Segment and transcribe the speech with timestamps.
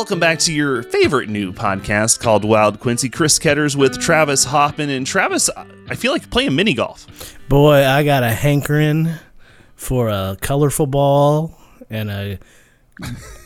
[0.00, 3.10] Welcome back to your favorite new podcast called Wild Quincy.
[3.10, 4.88] Chris Ketters with Travis Hoffman.
[4.88, 5.50] And Travis,
[5.90, 7.06] I feel like playing mini golf.
[7.50, 9.10] Boy, I got a hankering
[9.76, 11.54] for a colorful ball
[11.90, 12.38] and a,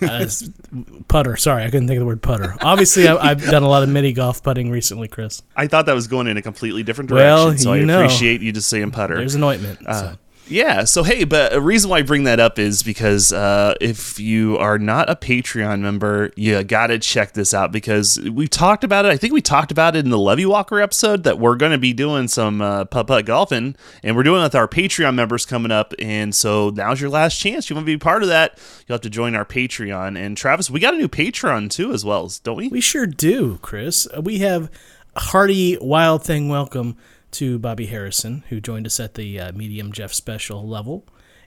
[0.01, 0.31] a
[1.09, 1.37] putter.
[1.37, 2.55] Sorry, I couldn't think of the word putter.
[2.61, 5.43] Obviously, I, have done a lot of mini golf putting recently, Chris.
[5.57, 7.99] I thought that was going in a completely different direction, well, so I know.
[7.99, 9.17] appreciate you just saying putter.
[9.17, 9.85] There's an ointment.
[9.85, 10.18] Uh, so.
[10.46, 10.84] Yeah.
[10.84, 14.58] So hey, but a reason why I bring that up is because uh, if you
[14.58, 19.08] are not a Patreon member, you gotta check this out because we talked about it.
[19.08, 21.94] I think we talked about it in the Levy Walker episode that we're to be
[21.94, 25.72] doing some uh, putt putt golfing, and we're doing it with our Patreon members coming
[25.72, 25.94] up.
[25.98, 27.70] And so now's your last chance.
[27.70, 28.58] You want to be part of that?
[28.86, 30.18] You'll have to join our Patreon.
[30.18, 32.69] And Travis, we got a new Patreon too, as well, don't we?
[32.69, 34.06] We sure do, Chris.
[34.20, 34.70] We have
[35.17, 36.97] hearty Wild Thing welcome
[37.34, 41.05] to Bobby Harrison, who joined us at the uh, Medium Jeff special level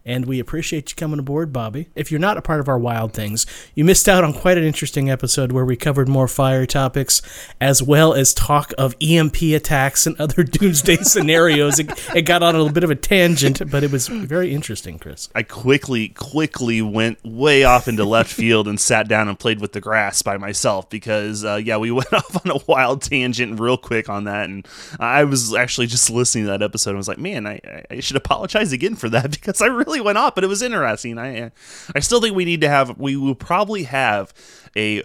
[0.07, 1.89] and we appreciate you coming aboard, Bobby.
[1.93, 4.63] If you're not a part of our Wild Things, you missed out on quite an
[4.63, 7.21] interesting episode where we covered more fire topics
[7.59, 11.77] as well as talk of EMP attacks and other doomsday scenarios.
[11.77, 14.97] It, it, got on a little bit of a tangent, but it was very interesting,
[14.97, 15.29] Chris.
[15.35, 19.73] I quickly, quickly went way off into left field and sat down and played with
[19.73, 23.77] the grass by myself because, uh, yeah, we went off on a wild tangent real
[23.77, 24.49] quick on that.
[24.49, 24.65] And
[25.01, 27.59] I was actually just listening to that episode and was like, man, I,
[27.91, 30.61] I should apologize again for that because I really really went off, but it was
[30.61, 31.17] interesting.
[31.17, 31.51] I
[31.95, 34.33] I still think we need to have we will probably have
[34.75, 35.03] a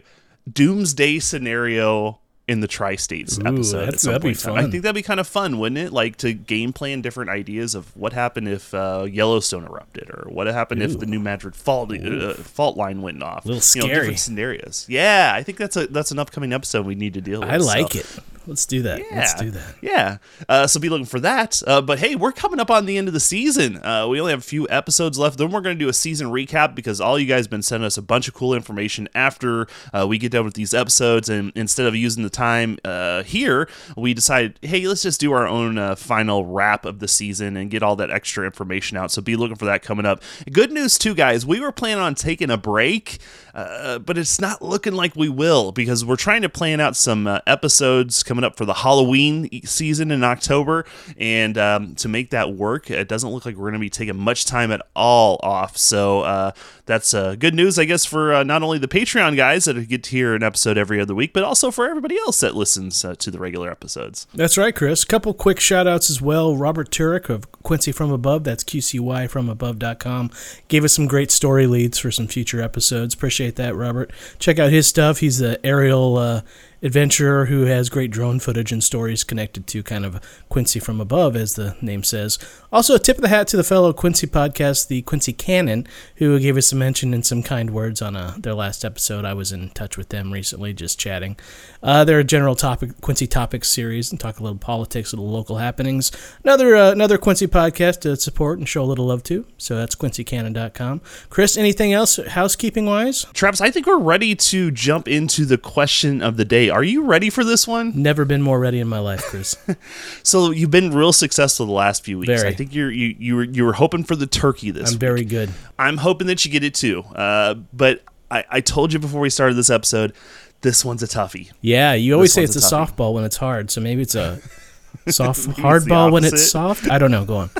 [0.50, 2.18] doomsday scenario
[2.48, 4.46] in the tri-states Ooh, episode at some point.
[4.48, 5.92] I think that'd be kind of fun, wouldn't it?
[5.92, 10.46] Like to game plan different ideas of what happened if uh, Yellowstone erupted, or what
[10.48, 10.86] happened Ooh.
[10.86, 13.44] if the New Madrid fault uh, fault line went off.
[13.44, 13.86] A little scary.
[13.86, 14.86] You know, different scenarios.
[14.88, 17.48] Yeah, I think that's a that's an upcoming episode we need to deal with.
[17.48, 18.00] I like so.
[18.00, 18.18] it.
[18.46, 18.98] Let's do that.
[18.98, 19.16] Yeah.
[19.16, 19.74] Let's do that.
[19.80, 20.18] Yeah.
[20.48, 21.62] Uh, so be looking for that.
[21.66, 23.76] Uh, but hey, we're coming up on the end of the season.
[23.84, 25.38] Uh, we only have a few episodes left.
[25.38, 27.86] Then we're going to do a season recap because all you guys have been sending
[27.86, 31.28] us a bunch of cool information after uh, we get done with these episodes.
[31.28, 35.46] And instead of using the time uh, here, we decided, hey, let's just do our
[35.46, 39.12] own uh, final wrap of the season and get all that extra information out.
[39.12, 40.22] So be looking for that coming up.
[40.50, 41.46] Good news, too, guys.
[41.46, 43.18] We were planning on taking a break,
[43.54, 48.22] but it's not looking like we will because we're trying to plan out some episodes
[48.32, 50.86] coming up for the Halloween season in October.
[51.18, 54.16] And um, to make that work, it doesn't look like we're going to be taking
[54.16, 55.76] much time at all off.
[55.76, 56.52] So uh,
[56.86, 60.04] that's uh, good news, I guess, for uh, not only the Patreon guys that get
[60.04, 63.14] to hear an episode every other week, but also for everybody else that listens uh,
[63.16, 64.26] to the regular episodes.
[64.32, 65.02] That's right, Chris.
[65.02, 66.56] A Couple quick shout outs as well.
[66.56, 70.30] Robert Turek of Quincy From Above, that's QCYFromAbove.com,
[70.68, 73.12] gave us some great story leads for some future episodes.
[73.12, 74.10] Appreciate that, Robert.
[74.38, 75.18] Check out his stuff.
[75.18, 76.40] He's the aerial uh,
[76.82, 81.36] adventurer who has great drone footage and stories connected to kind of Quincy from above,
[81.36, 82.38] as the name says.
[82.72, 86.38] Also, a tip of the hat to the fellow Quincy podcast, the Quincy Canon, who
[86.38, 89.24] gave us a mention and some kind words on uh, their last episode.
[89.24, 91.36] I was in touch with them recently, just chatting.
[91.82, 95.30] Uh, they're a general topic Quincy topics series and talk a little politics, a little
[95.30, 96.10] local happenings.
[96.42, 99.46] Another uh, another Quincy podcast to support and show a little love to.
[99.58, 101.00] So that's QuincyCanon.com.
[101.30, 103.26] Chris, anything else housekeeping wise?
[103.32, 106.71] Travis, I think we're ready to jump into the question of the day.
[106.72, 108.02] Are you ready for this one?
[108.02, 109.56] Never been more ready in my life, Chris.
[110.22, 112.40] so you've been real successful the last few weeks.
[112.40, 112.48] Very.
[112.48, 114.90] I think you're you you were you were hoping for the turkey this.
[114.90, 115.00] I'm week.
[115.00, 115.50] very good.
[115.78, 117.02] I'm hoping that you get it too.
[117.14, 120.14] Uh, but I, I told you before we started this episode,
[120.62, 121.52] this one's a toughie.
[121.60, 124.14] Yeah, you always this say it's a, a softball when it's hard, so maybe it's
[124.14, 124.40] a
[125.08, 126.90] soft hardball when it's soft.
[126.90, 127.24] I don't know.
[127.24, 127.50] Go on.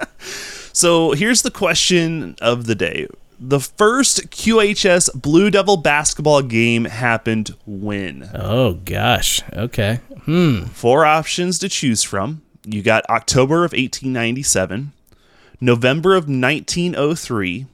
[0.72, 3.08] so here's the question of the day
[3.42, 8.30] the first QHS Blue Devil basketball game happened when?
[8.34, 9.42] Oh gosh.
[9.52, 9.98] Okay.
[10.24, 10.64] Hmm.
[10.66, 12.42] Four options to choose from.
[12.64, 14.92] You got October of 1897,
[15.60, 17.66] November of 1903,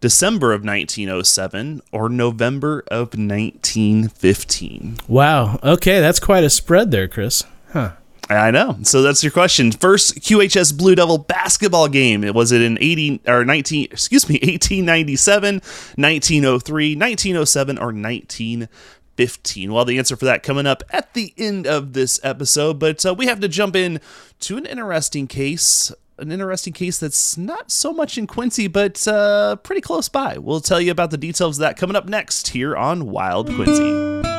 [0.00, 4.96] December of 1907, or November of 1915.
[5.06, 5.58] Wow.
[5.62, 7.44] Okay, that's quite a spread there, Chris.
[7.74, 7.92] Huh.
[8.36, 8.78] I know.
[8.82, 9.72] So that's your question.
[9.72, 12.24] First QHS Blue Devil basketball game.
[12.24, 15.54] It was it in 80 or 19 excuse me, 1897,
[15.96, 19.72] 1903, 1907 or 1915.
[19.72, 23.14] Well, the answer for that coming up at the end of this episode, but uh,
[23.14, 24.00] we have to jump in
[24.40, 29.56] to an interesting case an interesting case that's not so much in Quincy, but uh,
[29.56, 30.38] pretty close by.
[30.38, 34.31] We'll tell you about the details of that coming up next here on Wild Quincy.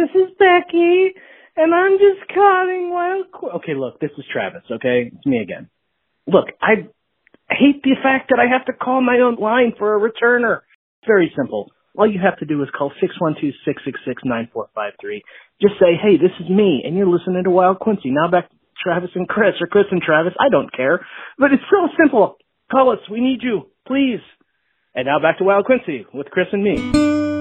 [0.00, 1.12] This is Becky,
[1.56, 3.24] and I'm just calling while.
[3.32, 4.62] Qu- okay, look, this is Travis.
[4.70, 5.68] Okay, it's me again.
[6.26, 6.88] Look, I
[7.50, 10.60] hate the fact that I have to call my own line for a returner.
[11.06, 11.70] Very simple.
[11.96, 15.20] all you have to do is call 612-666-9453.
[15.60, 18.10] Just say, hey, this is me, and you're listening to Wild Quincy.
[18.10, 21.04] Now back to Travis and Chris, or Chris and Travis, I don't care.
[21.38, 22.36] But it's so simple.
[22.70, 24.20] Call us, we need you, please.
[24.94, 27.31] And now back to Wild Quincy with Chris and me.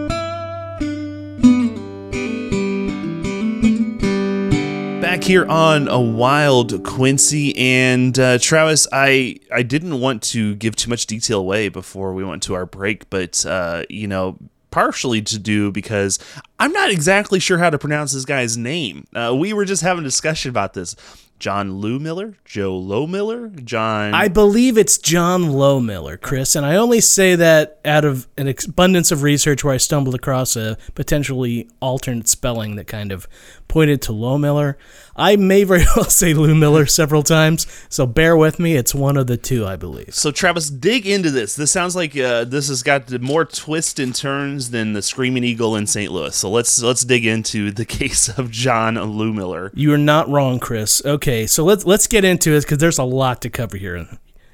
[5.12, 8.88] Back here on a wild Quincy and uh, Travis.
[8.94, 12.66] I I didn't want to give too much detail away before we went to our
[12.66, 14.38] break, but uh, you know,
[14.70, 16.18] partially to do because
[16.60, 19.06] I'm not exactly sure how to pronounce this guy's name.
[19.14, 20.96] Uh, we were just having a discussion about this.
[21.42, 24.14] John Lou Miller, Joe Low Miller, John.
[24.14, 28.48] I believe it's John Low Miller, Chris, and I only say that out of an
[28.48, 33.28] abundance of research where I stumbled across a potentially alternate spelling that kind of
[33.72, 34.78] pointed to Low Miller.
[35.16, 38.76] I may very well say Lou Miller several times, so bear with me.
[38.76, 40.14] It's one of the two, I believe.
[40.14, 41.56] So, Travis, dig into this.
[41.56, 45.76] This sounds like uh, this has got more twists and turns than the Screaming Eagle
[45.78, 46.12] in St.
[46.12, 46.36] Louis.
[46.36, 49.72] So let's let's dig into the case of John Lou Miller.
[49.74, 51.02] You are not wrong, Chris.
[51.06, 53.96] Okay, so let's let's get into it because there's a lot to cover here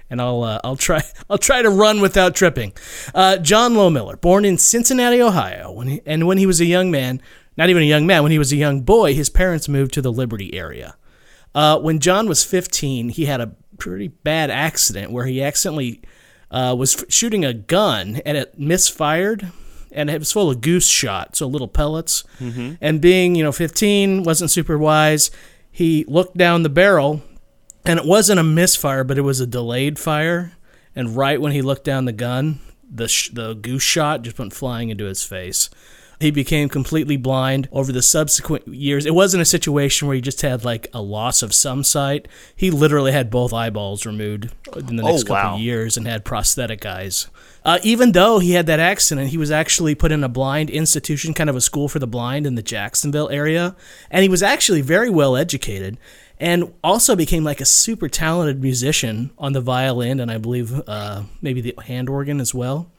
[0.09, 2.73] and I'll uh, I'll try I'll try to run without tripping.
[3.15, 6.65] Uh, John Low Miller, born in Cincinnati, Ohio, when he, and when he was a
[6.65, 7.21] young man,
[7.57, 10.01] not even a young man, when he was a young boy, his parents moved to
[10.01, 10.95] the Liberty area.
[11.55, 16.01] Uh, when John was 15, he had a pretty bad accident where he accidentally
[16.51, 19.51] uh, was f- shooting a gun and it misfired
[19.91, 22.23] and it was full of goose shot, so little pellets.
[22.39, 22.73] Mm-hmm.
[22.81, 25.31] And being, you know, 15, wasn't super wise,
[25.71, 27.23] he looked down the barrel
[27.85, 30.53] and it wasn't a misfire, but it was a delayed fire.
[30.95, 34.53] And right when he looked down the gun, the, sh- the goose shot just went
[34.53, 35.69] flying into his face.
[36.19, 39.05] He became completely blind over the subsequent years.
[39.05, 42.27] It wasn't a situation where he just had like a loss of some sight.
[42.55, 45.41] He literally had both eyeballs removed in the next oh, wow.
[45.41, 47.27] couple of years and had prosthetic eyes.
[47.63, 51.35] Uh, even though he had that accident, he was actually put in a blind institution,
[51.35, 53.75] kind of a school for the blind in the Jacksonville area.
[54.09, 55.97] And he was actually very well educated
[56.39, 61.23] and also became like a super talented musician on the violin and I believe uh,
[61.41, 62.89] maybe the hand organ as well.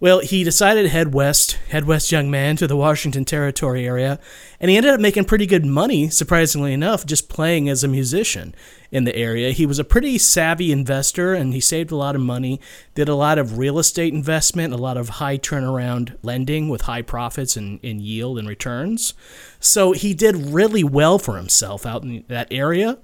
[0.00, 4.20] Well, he decided to head west, head west, young man, to the Washington Territory area,
[4.60, 8.54] and he ended up making pretty good money, surprisingly enough, just playing as a musician
[8.92, 9.50] in the area.
[9.50, 12.60] He was a pretty savvy investor and he saved a lot of money,
[12.94, 17.02] did a lot of real estate investment, a lot of high turnaround lending with high
[17.02, 19.14] profits and, and yield and returns.
[19.58, 22.98] So he did really well for himself out in that area.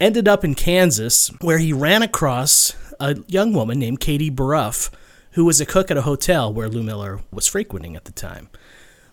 [0.00, 4.90] Ended up in Kansas, where he ran across a young woman named Katie Baruff
[5.36, 8.48] who was a cook at a hotel where Lou Miller was frequenting at the time.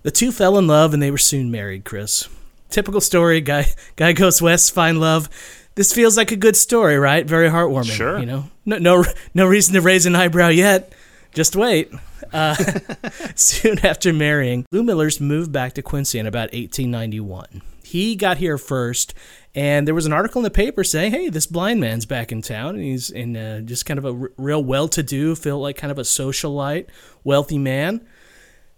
[0.03, 2.29] The two fell in love and they were soon married, Chris.
[2.69, 3.67] Typical story, guy
[3.97, 5.29] guy goes west, find love.
[5.75, 7.25] This feels like a good story, right?
[7.25, 7.91] Very heartwarming.
[7.91, 8.19] Sure.
[8.19, 9.03] You know, no no
[9.33, 10.93] no reason to raise an eyebrow yet.
[11.33, 11.91] Just wait.
[12.31, 12.55] Uh,
[13.35, 17.61] soon after marrying, Lou Miller's moved back to Quincy in about 1891.
[17.93, 19.13] He got here first
[19.55, 22.41] and there was an article in the paper saying, "Hey, this blind man's back in
[22.41, 25.91] town, and he's in uh, just kind of a r- real well-to-do, feel like kind
[25.91, 26.87] of a socialite,
[27.23, 28.01] wealthy man."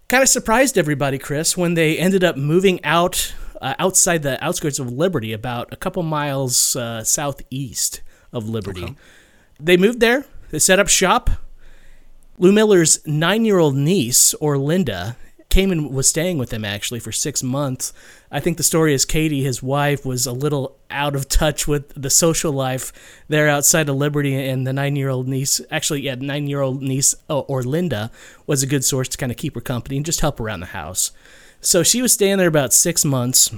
[0.08, 4.78] Kind of surprised everybody, Chris, when they ended up moving out uh, outside the outskirts
[4.78, 8.02] of Liberty, about a couple miles uh, southeast
[8.32, 8.84] of Liberty.
[8.84, 8.94] Okay.
[9.58, 10.26] They moved there.
[10.50, 11.30] They set up shop.
[12.38, 15.16] Lou Miller's nine-year-old niece, Orlinda,
[15.56, 17.94] came and was staying with them actually for six months.
[18.30, 21.94] I think the story is Katie, his wife, was a little out of touch with
[21.94, 22.92] the social life
[23.28, 28.10] there outside of Liberty, and the nine-year-old niece, actually, yeah, nine-year-old niece oh, Orlinda
[28.46, 30.66] was a good source to kind of keep her company and just help around the
[30.66, 31.10] house.
[31.62, 33.50] So she was staying there about six months,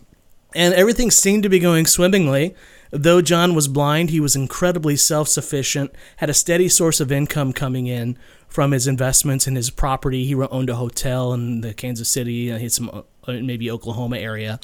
[0.54, 2.54] and everything seemed to be going swimmingly.
[2.90, 7.52] Though John was blind, he was incredibly self sufficient, had a steady source of income
[7.52, 8.18] coming in
[8.48, 10.24] from his investments in his property.
[10.24, 12.90] He owned a hotel in the Kansas City, uh, some
[13.26, 14.58] uh, maybe Oklahoma area,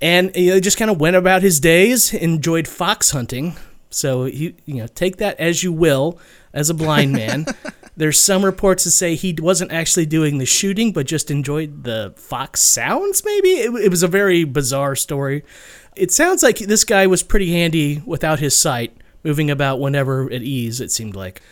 [0.00, 2.14] and he just kind of went about his days.
[2.14, 3.56] Enjoyed fox hunting,
[3.90, 6.18] so he you know take that as you will
[6.52, 7.46] as a blind man.
[7.98, 12.12] There's some reports that say he wasn't actually doing the shooting, but just enjoyed the
[12.16, 13.24] fox sounds.
[13.24, 15.44] Maybe it, it was a very bizarre story.
[15.96, 20.42] It sounds like this guy was pretty handy without his sight, moving about whenever at
[20.42, 20.80] ease.
[20.80, 21.42] It seemed like.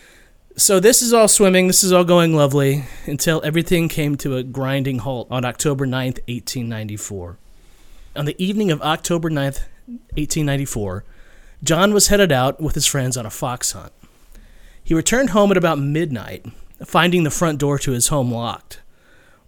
[0.57, 4.43] So this is all swimming, this is all going lovely until everything came to a
[4.43, 7.37] grinding halt on October 9th, 1894.
[8.15, 9.65] On the evening of October 9th,
[10.15, 11.03] 1894,
[11.61, 13.91] John was headed out with his friends on a fox hunt.
[14.81, 16.45] He returned home at about midnight,
[16.85, 18.81] finding the front door to his home locked.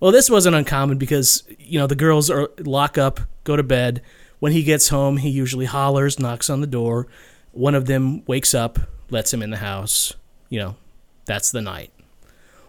[0.01, 4.01] Well, this wasn't uncommon because, you know, the girls are lock up, go to bed.
[4.39, 7.07] When he gets home, he usually hollers, knocks on the door.
[7.51, 8.79] One of them wakes up,
[9.09, 10.13] lets him in the house,
[10.49, 10.75] you know,
[11.25, 11.91] that's the night.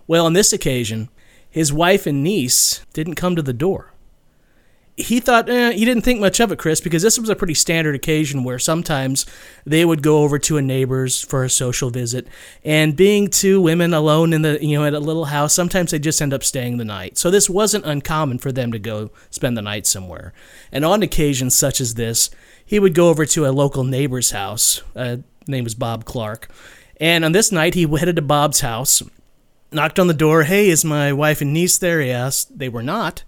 [0.07, 1.11] Well, on this occasion,
[1.51, 3.93] his wife and niece didn't come to the door.
[4.99, 7.55] He thought eh, he didn't think much of it, Chris, because this was a pretty
[7.55, 9.27] standard occasion where sometimes
[9.65, 12.27] they would go over to a neighbor's for a social visit,
[12.65, 16.01] and being two women alone in the you know at a little house, sometimes they
[16.01, 17.17] just end up staying the night.
[17.17, 20.33] So this wasn't uncommon for them to go spend the night somewhere.
[20.73, 22.29] And on occasions such as this,
[22.67, 24.83] he would go over to a local neighbor's house.
[24.97, 26.51] Uh, name was Bob Clark,
[27.01, 29.01] and on this night he headed to Bob's house
[29.71, 30.45] knocked on the door.
[30.45, 32.01] Hey, is my wife and niece there?
[32.01, 32.59] He asked.
[32.59, 33.23] They were not.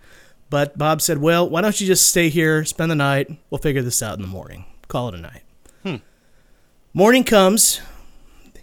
[0.50, 3.30] But Bob said, Well, why don't you just stay here, spend the night?
[3.48, 4.66] We'll figure this out in the morning.
[4.88, 5.42] Call it a night.
[5.84, 5.96] Hmm.
[6.92, 7.80] Morning comes.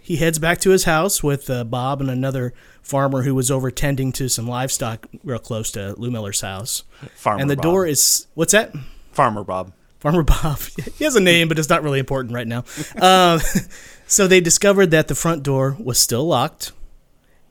[0.00, 3.70] He heads back to his house with uh, Bob and another farmer who was over
[3.70, 6.84] tending to some livestock real close to Lou Miller's house.
[7.14, 7.62] Farmer and the Bob.
[7.62, 8.26] door is.
[8.34, 8.72] What's that?
[9.12, 9.72] Farmer Bob.
[9.98, 10.58] Farmer Bob.
[10.98, 12.64] he has a name, but it's not really important right now.
[13.00, 13.40] Um,
[14.06, 16.72] so they discovered that the front door was still locked,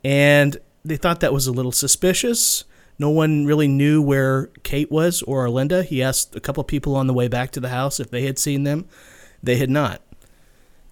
[0.03, 2.63] and they thought that was a little suspicious.
[2.99, 5.83] No one really knew where Kate was or Arlinda.
[5.83, 8.39] He asked a couple people on the way back to the house if they had
[8.39, 8.85] seen them.
[9.41, 10.01] They had not.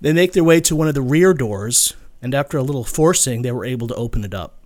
[0.02, 3.42] They make their way to one of the rear doors, and after a little forcing,
[3.42, 4.64] they were able to open it up.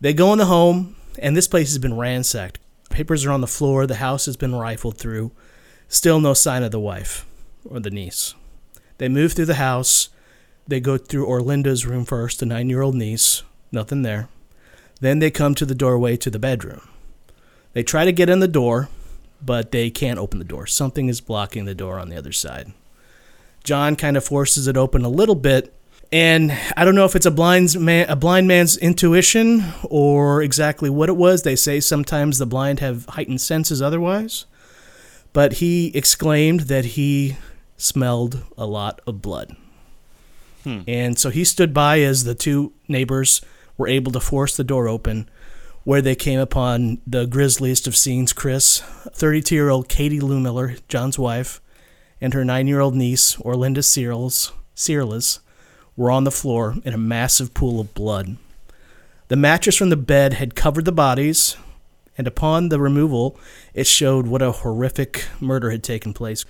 [0.00, 2.58] They go in the home, and this place has been ransacked.
[2.90, 5.32] Papers are on the floor, the house has been rifled through.
[5.88, 7.26] Still no sign of the wife
[7.64, 8.34] or the niece.
[8.98, 10.08] They move through the house.
[10.68, 13.42] They go through Orlinda's room first, the nine year old niece.
[13.72, 14.28] Nothing there.
[15.00, 16.86] Then they come to the doorway to the bedroom.
[17.72, 18.88] They try to get in the door,
[19.42, 20.66] but they can't open the door.
[20.66, 22.72] Something is blocking the door on the other side.
[23.64, 25.74] John kind of forces it open a little bit,
[26.12, 30.90] and I don't know if it's a blind man, a blind man's intuition or exactly
[30.90, 31.42] what it was.
[31.42, 34.46] They say sometimes the blind have heightened senses otherwise,
[35.32, 37.36] but he exclaimed that he
[37.76, 39.56] smelled a lot of blood.
[40.64, 40.80] Hmm.
[40.86, 43.40] And so he stood by as the two neighbors
[43.80, 45.26] were able to force the door open,
[45.84, 48.80] where they came upon the grisliest of scenes Chris,
[49.14, 51.62] 32 year old Katie Lou Miller, John's wife,
[52.20, 55.40] and her nine year old niece, Orlinda Searles, Searles,
[55.96, 58.36] were on the floor in a massive pool of blood.
[59.28, 61.56] The mattress from the bed had covered the bodies,
[62.18, 63.40] and upon the removal,
[63.72, 66.44] it showed what a horrific murder had taken place.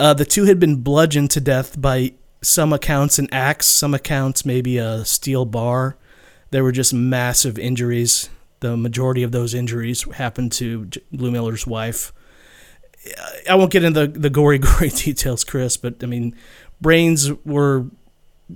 [0.00, 4.44] Uh, the two had been bludgeoned to death by some accounts an axe, some accounts
[4.44, 5.96] maybe a steel bar.
[6.50, 8.30] There were just massive injuries.
[8.60, 12.12] The majority of those injuries happened to Lou Miller's wife.
[13.48, 16.34] I won't get into the, the gory, gory details, Chris, but I mean,
[16.80, 17.86] brains were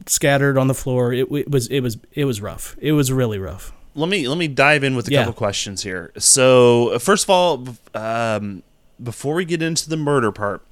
[0.06, 1.12] scattered on the floor.
[1.12, 2.76] It, it was, it was, it was rough.
[2.80, 3.72] It was really rough.
[3.94, 5.20] let me let me dive in with a Yeah.
[5.20, 6.12] couple questions here.
[6.18, 8.62] So first of all, um,
[9.02, 10.62] before we get into the murder part,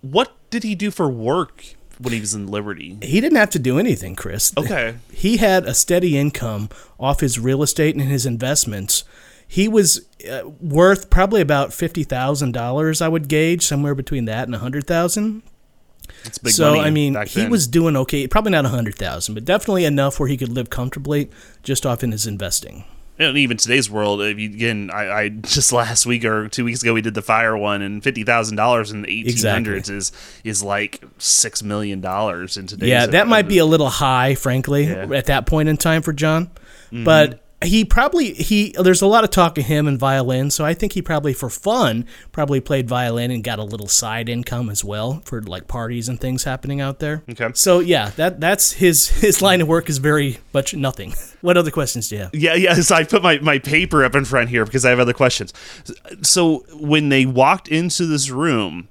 [0.00, 1.64] what did he do for work
[2.02, 2.98] when he was in Liberty?
[3.02, 4.52] He didn't have to do anything, Chris.
[4.56, 6.68] Okay, he had a steady income
[6.98, 9.04] off his real estate and his investments.
[9.46, 14.48] He was uh, worth probably about fifty thousand dollars, I would gauge, somewhere between that
[14.48, 15.42] and a hundred thousand.
[16.24, 16.80] it's big So.
[16.80, 17.50] I mean, he then.
[17.50, 18.26] was doing okay.
[18.26, 21.30] Probably not a hundred thousand, but definitely enough where he could live comfortably
[21.62, 22.84] just off in his investing.
[23.30, 26.82] And even today's world, if you, again, I, I just last week or two weeks
[26.82, 30.12] ago we did the fire one, and fifty thousand dollars in the eighteen hundreds is
[30.44, 32.88] is like six million dollars in today's.
[32.88, 34.94] Yeah, that might be a little high, frankly, Yeah.
[35.04, 35.14] Mm-hmm.
[35.14, 36.50] at that point in time for John.
[36.92, 40.74] But he probably he there's a lot of talk of him and violin, so I
[40.74, 44.84] think he probably for fun probably played violin and got a little side income as
[44.84, 47.22] well for like parties and things happening out there.
[47.30, 47.50] Okay.
[47.54, 51.14] So yeah, that that's his his line of work is very much nothing.
[51.40, 52.34] What other questions do you have?
[52.34, 52.74] Yeah, yeah.
[52.82, 55.52] So I put my, my paper up in front here because I have other questions.
[56.22, 58.88] So when they walked into this room,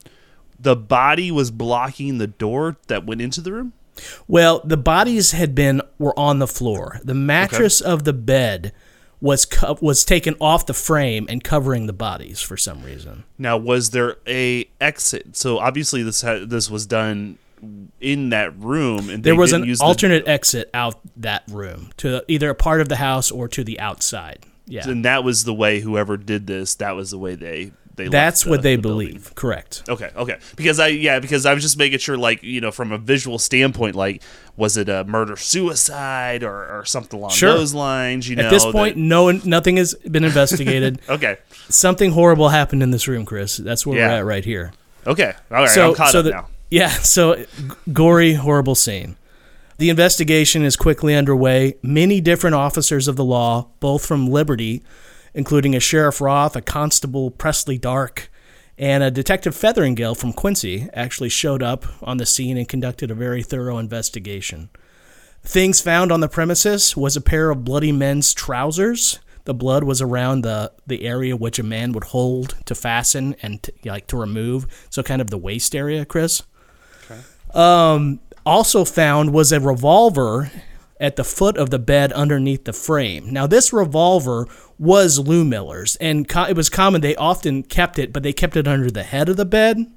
[0.59, 3.73] the body was blocking the door that went into the room.
[4.27, 6.99] Well, the bodies had been were on the floor.
[7.03, 8.71] The mattress of the bed
[9.19, 13.23] was co- was taken off the frame and covering the bodies for some reason.
[13.37, 15.35] Now, was there a exit?
[15.37, 17.37] So obviously this ha- this was done
[17.99, 22.23] in that room, and There was an use the- alternate exit out that room to
[22.27, 24.45] either a part of the house or to the outside.
[24.67, 24.87] Yeah.
[24.89, 26.75] and that was the way whoever did this.
[26.75, 28.07] That was the way they they.
[28.07, 29.07] That's the- what they the building.
[29.09, 29.35] believe.
[29.35, 29.83] Correct.
[29.89, 30.37] Okay, okay.
[30.55, 33.37] Because I yeah, because I was just making sure like, you know, from a visual
[33.39, 34.21] standpoint, like
[34.57, 37.53] was it a murder suicide or, or something along Sure.
[37.53, 38.43] those lines, you know.
[38.45, 40.99] At this that- point, no nothing has been investigated.
[41.09, 41.37] Okay.
[41.69, 43.57] Something horrible happened in this room, Chris.
[43.57, 44.07] That's where Yeah.
[44.09, 44.71] we're at right here.
[45.07, 45.33] Okay.
[45.49, 45.69] All right.
[45.69, 46.47] so, I'm caught so up the, now.
[46.69, 47.45] Yeah, so g-
[47.91, 49.17] gory, horrible scene.
[49.77, 51.75] The investigation is quickly underway.
[51.81, 54.83] Many different officers of the law, both from Liberty,
[55.33, 58.29] including a Sheriff Roth, a Constable Presley Dark,
[58.77, 63.15] and a Detective Featheringale from Quincy, actually showed up on the scene and conducted a
[63.15, 64.69] very thorough investigation.
[65.43, 70.01] Things found on the premises was a pair of bloody men's trousers the blood was
[70.01, 74.17] around the the area which a man would hold to fasten and to, like to
[74.17, 74.67] remove.
[74.89, 76.43] So kind of the waist area, Chris.
[77.09, 77.21] Okay.
[77.53, 80.51] Um, also found was a revolver
[81.01, 83.33] at the foot of the bed underneath the frame.
[83.33, 87.01] Now, this revolver was Lou Miller's, and co- it was common.
[87.01, 89.91] They often kept it, but they kept it under the head of the bed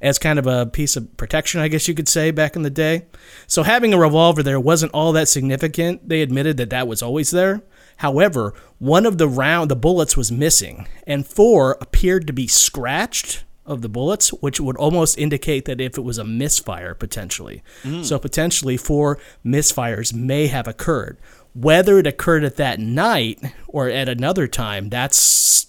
[0.00, 2.70] as kind of a piece of protection, I guess you could say, back in the
[2.70, 3.06] day.
[3.46, 6.08] So having a revolver there wasn't all that significant.
[6.08, 7.62] They admitted that that was always there.
[7.98, 13.44] However, one of the round, the bullets was missing, and four appeared to be scratched
[13.66, 17.62] of the bullets, which would almost indicate that if it was a misfire potentially.
[18.02, 21.18] So potentially four misfires may have occurred.
[21.54, 25.66] Whether it occurred at that night or at another time, that's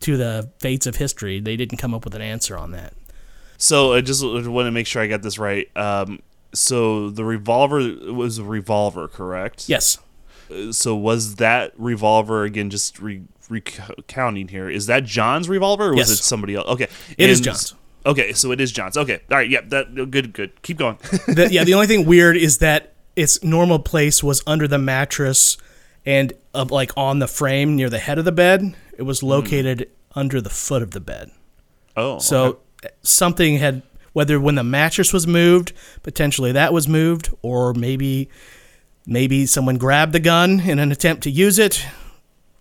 [0.00, 1.40] to the fates of history.
[1.40, 2.94] They didn't come up with an answer on that.
[3.58, 5.68] So I just want to make sure I got this right.
[5.76, 6.20] Um,
[6.54, 7.78] so the revolver
[8.12, 9.68] was a revolver, correct?
[9.68, 9.98] Yes.
[10.72, 12.70] So was that revolver again?
[12.70, 16.20] Just re- recounting here, is that John's revolver or was Yes.
[16.20, 16.68] it somebody else?
[16.68, 16.88] Okay,
[17.18, 17.74] It is And- John's.
[18.06, 18.96] Okay, so it is John's.
[18.96, 20.62] Okay, all right, yeah, that good, good.
[20.62, 20.96] Keep going.
[21.26, 25.58] the, yeah, the only thing weird is that its normal place was under the mattress
[26.06, 28.74] and uh, like on the frame near the head of the bed.
[28.96, 31.30] It was located under the foot of the bed.
[31.96, 32.94] oh, So okay.
[33.02, 33.82] something had
[34.14, 38.30] whether when the mattress was moved, potentially that was moved, or maybe
[39.06, 41.84] maybe someone grabbed the gun in an attempt to use it.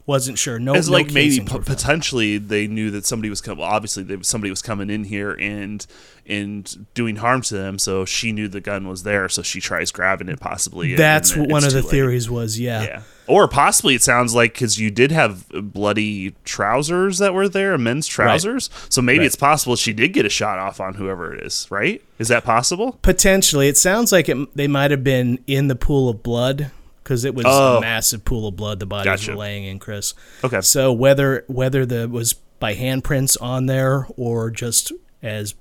[0.09, 0.57] Wasn't sure.
[0.57, 3.59] No, it's no like maybe p- potentially they knew that somebody was coming.
[3.59, 5.85] Well, obviously, they, somebody was coming in here and
[6.25, 7.77] and doing harm to them.
[7.77, 9.29] So she knew the gun was there.
[9.29, 10.95] So she tries grabbing it, possibly.
[10.95, 11.91] That's what one of the late.
[11.91, 12.59] theories was.
[12.59, 12.81] Yeah.
[12.81, 13.01] Yeah.
[13.27, 18.07] Or possibly it sounds like because you did have bloody trousers that were there, men's
[18.07, 18.71] trousers.
[18.89, 19.25] So maybe Right.
[19.27, 22.01] it's possible she did get a shot off on whoever it is, right?
[22.17, 22.93] Is that possible?
[23.03, 26.71] Potentially, it sounds like it, they might have been in the pool of blood
[27.09, 27.77] because it was Oh.
[27.77, 29.31] a massive pool of blood the bodies Gotcha.
[29.31, 30.13] were laying in, Chris.
[30.43, 30.61] Okay.
[30.61, 34.91] So whether whether the was by handprints on there or just
[35.23, 35.55] as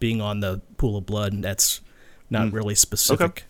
[0.00, 1.82] being on the pool of blood, and that's
[2.30, 2.54] not Hmm.
[2.56, 3.44] really specific.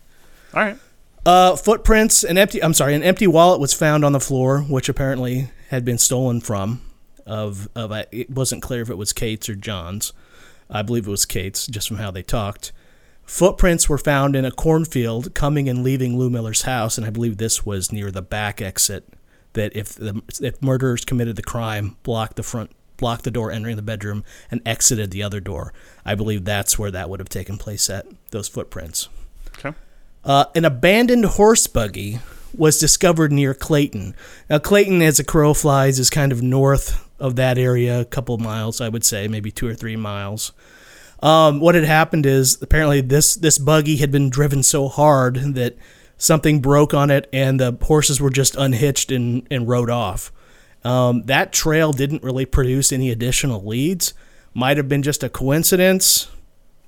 [0.52, 0.76] All right.
[1.24, 2.60] Uh, footprints, an empty.
[2.60, 6.40] I'm sorry, an empty wallet was found on the floor, which apparently had been stolen
[6.40, 6.80] from.
[7.24, 10.12] Of of a, it wasn't clear if it was Kate's or John's.
[10.68, 12.72] I believe it was Kate's, just from how they talked.
[13.26, 17.36] Footprints were found in a cornfield coming and leaving Lou Miller's house, and I believe
[17.36, 19.08] this was near the back exit.
[19.54, 23.76] That if the if murderers committed the crime, blocked the front, blocked the door entering
[23.76, 25.72] the bedroom, and exited the other door,
[26.04, 29.08] I believe that's where that would have taken place at those footprints.
[29.58, 29.76] Okay.
[30.24, 32.18] Uh, an abandoned horse buggy
[32.56, 34.14] was discovered near Clayton.
[34.48, 38.36] Now, Clayton, as a crow flies, is kind of north of that area, a couple
[38.38, 40.52] miles, I would say, maybe two or three miles.
[41.24, 45.74] Um, what had happened is apparently this this buggy had been driven so hard that
[46.18, 50.30] something broke on it, and the horses were just unhitched and, and rode off.
[50.84, 54.12] Um, that trail didn't really produce any additional leads.
[54.52, 56.28] Might have been just a coincidence.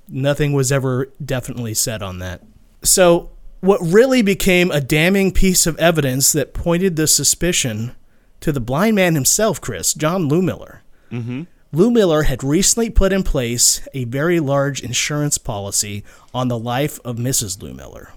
[0.07, 2.43] Nothing was ever definitely said on that.
[2.83, 7.95] So, what really became a damning piece of evidence that pointed the suspicion
[8.41, 10.83] to the blind man himself, Chris, John Lou Miller.
[11.11, 11.43] Mm-hmm.
[11.77, 16.99] Lou Miller had recently put in place a very large insurance policy on the life
[17.05, 17.61] of Mrs.
[17.61, 18.13] Lou Miller.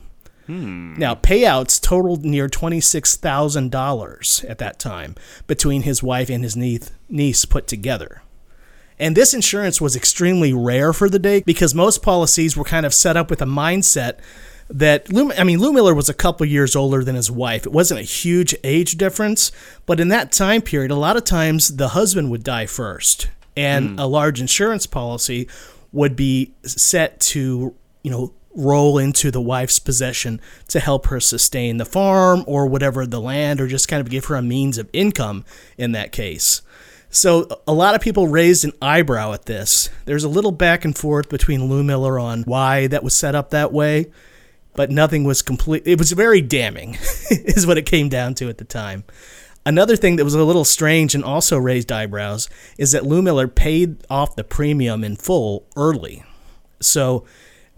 [0.47, 0.95] Hmm.
[0.95, 5.15] Now, payouts totaled near $26,000 at that time
[5.47, 8.23] between his wife and his niece, niece put together.
[8.99, 12.95] And this insurance was extremely rare for the day because most policies were kind of
[12.95, 14.21] set up with a mindset
[14.71, 17.67] that Lou, I mean, Lou Miller was a couple years older than his wife.
[17.67, 19.53] It wasn't a huge age difference,
[19.85, 23.91] but in that time period, a lot of times the husband would die first, and
[23.91, 23.99] hmm.
[23.99, 25.49] a large insurance policy
[25.93, 31.77] would be set to, you know, roll into the wife's possession to help her sustain
[31.77, 34.89] the farm or whatever the land, or just kind of give her a means of
[34.93, 35.45] income
[35.79, 36.63] in that case.
[37.11, 39.91] So a lot of people raised an eyebrow at this.
[40.05, 43.51] There's a little back and forth between Lou Miller on why that was set up
[43.51, 44.13] that way,
[44.75, 45.83] but nothing was complete.
[45.87, 46.95] It was very damning,
[47.31, 49.03] is what it came down to at the time.
[49.71, 53.47] Another thing that was a little strange and also raised eyebrows is that Lou Miller
[53.47, 56.25] paid off the premium in full early.
[56.81, 57.25] So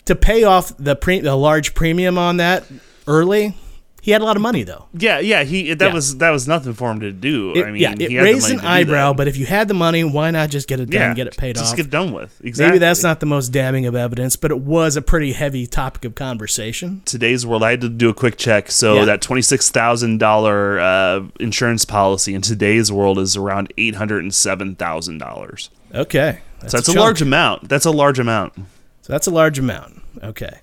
[0.06, 2.64] to pay off the pre- the large premium on that
[3.06, 3.54] early,
[4.02, 4.86] he had a lot of money though.
[4.92, 5.44] Yeah, yeah.
[5.44, 5.94] He that Yeah.
[5.94, 7.52] was that was nothing for him to do.
[7.54, 9.74] It, I mean, yeah, he it raised money an eyebrow, but if you had the
[9.74, 11.76] money, why not just get it done, yeah, get it paid just off?
[11.76, 12.38] get done with.
[12.44, 12.72] Exactly.
[12.72, 16.04] Maybe that's not the most damning of evidence, but it was a pretty heavy topic
[16.04, 17.00] of conversation.
[17.04, 17.62] today's world.
[17.62, 18.70] I had to do a quick check.
[18.72, 19.04] So Yeah.
[19.06, 24.24] that twenty six thousand dollar uh, insurance policy in today's world is around eight hundred
[24.24, 25.70] and seven thousand dollars.
[25.94, 26.98] Okay, So that's a chunk.
[26.98, 27.68] large amount.
[27.68, 28.54] That's a large amount.
[29.02, 30.02] So that's a large amount.
[30.22, 30.60] Okay.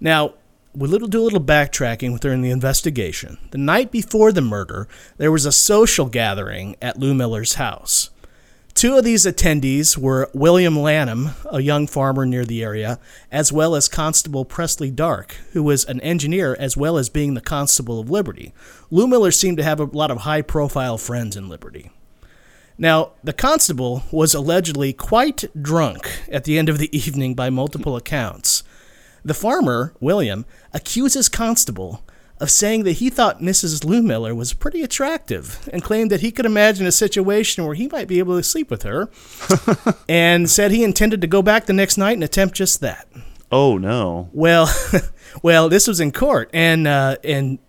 [0.00, 0.34] Now,
[0.74, 3.38] we little do a little backtracking during the investigation.
[3.50, 8.10] The night before the murder, there was a social gathering at Lou Miller's house.
[8.74, 12.98] Two of these attendees were William Lanham, a young farmer near the area,
[13.30, 17.42] as well as Constable Presley Dark, who was an engineer as well as being the
[17.42, 18.54] Constable of Liberty.
[18.90, 21.90] Lou Miller seemed to have a lot of high profile friends in Liberty.
[22.78, 27.94] Now, the constable was allegedly quite drunk at the end of the evening by multiple
[27.94, 28.64] accounts.
[29.24, 32.02] The farmer, William, accuses Constable
[32.40, 33.84] of saying that he thought Mrs.
[33.84, 37.86] Lou Miller was pretty attractive and claimed that he could imagine a situation where he
[37.86, 39.08] might be able to sleep with her
[40.08, 43.06] and said he intended to go back the next night and attempt just that.
[43.52, 44.28] Oh no.
[44.32, 44.68] Well,
[45.42, 47.60] well, this was in court and uh, and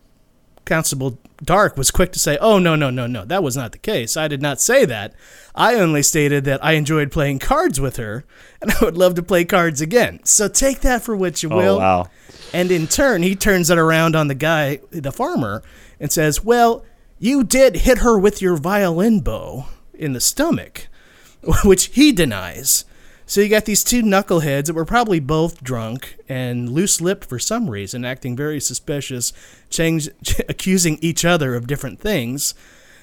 [0.65, 3.77] Constable Dark was quick to say, "Oh no, no, no, no, that was not the
[3.77, 4.15] case.
[4.15, 5.13] I did not say that.
[5.53, 8.23] I only stated that I enjoyed playing cards with her,
[8.61, 10.21] and I would love to play cards again.
[10.23, 12.07] So take that for what you oh, will." Oh wow.
[12.53, 15.63] And in turn, he turns it around on the guy, the farmer,
[15.99, 16.85] and says, Well,
[17.17, 20.87] you did hit her with your violin bow in the stomach,
[21.65, 22.85] which he denies.
[23.33, 27.39] So you got these two knuckleheads that were probably both drunk and loose lipped for
[27.39, 29.33] some reason, acting very suspicious,
[29.71, 30.07] change,
[30.47, 32.53] accusing each other of different things.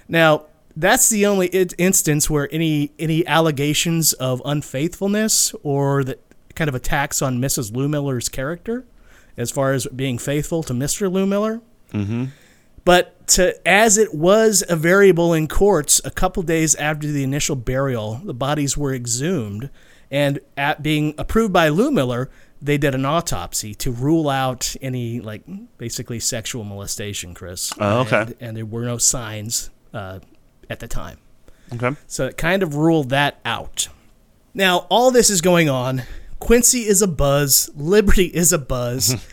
[0.07, 0.45] Now,
[0.77, 6.21] that's the only instance where any any allegations of unfaithfulness or that
[6.55, 7.75] kind of attacks on Mrs.
[7.75, 8.87] Lou Miller's character
[9.37, 11.11] as far as being faithful to Mr.
[11.11, 11.61] Lou Miller.
[11.93, 12.27] Mm-hmm.
[12.85, 17.57] But to, as it was a variable in courts, a couple days after the initial
[17.57, 19.71] burial, the bodies were exhumed,
[20.11, 25.21] and at being approved by Lou Miller, they did an autopsy to rule out any
[25.21, 25.43] like
[25.79, 27.73] basically sexual molestation, Chris.
[27.79, 28.23] Oh, okay.
[28.23, 30.21] And, and there were no signs uh,
[30.69, 31.19] at the time.
[31.73, 31.97] Okay.
[32.07, 33.89] So it kind of ruled that out.
[34.53, 36.03] Now, all this is going on
[36.41, 39.25] Quincy is a buzz, Liberty is a buzz.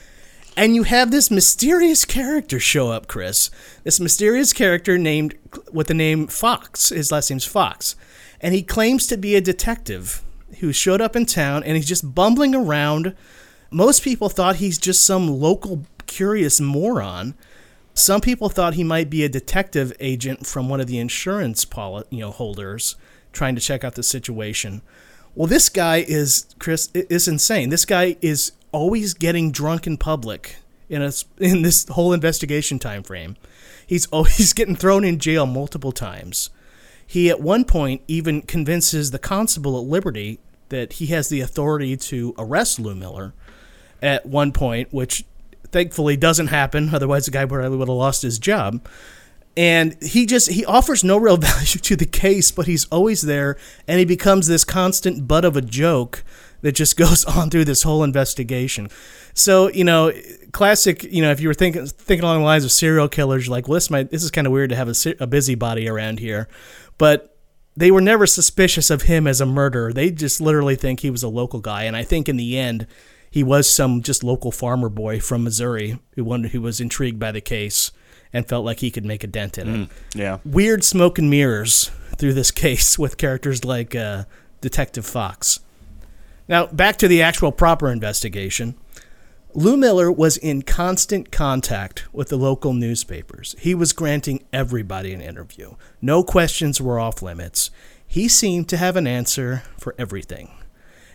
[0.56, 3.50] and you have this mysterious character show up, Chris.
[3.84, 5.36] This mysterious character named
[5.72, 6.90] with the name Fox.
[6.90, 7.96] His last name's Fox.
[8.40, 10.22] And he claims to be a detective
[10.60, 13.16] who showed up in town and he's just bumbling around.
[13.70, 17.36] Most people thought he's just some local curious moron.
[17.94, 22.06] Some people thought he might be a detective agent from one of the insurance poli-
[22.10, 22.96] you know holders
[23.34, 24.82] trying to check out the situation.
[25.36, 27.70] Well, this guy is Chris is insane.
[27.70, 30.58] This guy is always getting drunk in public
[30.90, 33.36] in a, in this whole investigation time frame.
[33.86, 36.50] He's always getting thrown in jail multiple times.
[37.08, 40.40] He at one point even convinces the constable at Liberty
[40.70, 43.34] that he has the authority to arrest Lou Miller
[44.02, 45.24] at one point, which
[45.72, 46.90] thankfully doesn't happen.
[46.94, 48.86] Otherwise, the guy probably would have lost his job
[49.58, 53.58] and he just he offers no real value to the case but he's always there
[53.88, 56.24] and he becomes this constant butt of a joke
[56.62, 58.88] that just goes on through this whole investigation
[59.34, 60.14] so you know
[60.58, 63.68] classic you know if you were thinking thinking along the lines of serial killers like
[63.68, 66.48] well this might this is kind of weird to have a, a busybody around here
[66.98, 67.38] but
[67.76, 71.22] they were never suspicious of him as a murderer they just literally think he was
[71.22, 72.88] a local guy and i think in the end
[73.30, 77.32] he was some just local farmer boy from missouri who wanted who was intrigued by
[77.32, 77.92] the case
[78.34, 79.78] and felt like he could make a dent in it.
[79.78, 80.38] Mm, yeah.
[80.46, 84.26] Weird smoke and mirrors through this case with characters like uh,
[84.62, 85.60] Detective Fox.
[86.48, 88.76] Now, back to the actual proper investigation.
[89.54, 93.56] Lou Miller was in constant contact with the local newspapers.
[93.60, 95.76] He was granting everybody an interview.
[96.02, 97.72] No questions were off limits.
[98.06, 100.52] He seemed to have an answer for everything,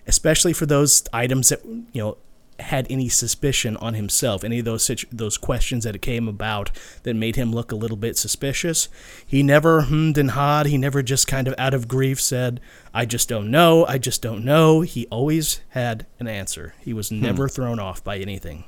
[0.07, 2.18] especially for those items that, you know,
[2.62, 6.70] had any suspicion on himself, any of those situ- those questions that came about
[7.03, 8.88] that made him look a little bit suspicious.
[9.27, 10.66] He never hummed and hawed.
[10.66, 12.61] He never just kind of out of grief said,
[12.94, 13.87] "I just don't know.
[13.87, 16.75] I just don't know." He always had an answer.
[16.81, 17.20] He was hmm.
[17.20, 17.53] never hmm.
[17.53, 18.64] thrown off by anything.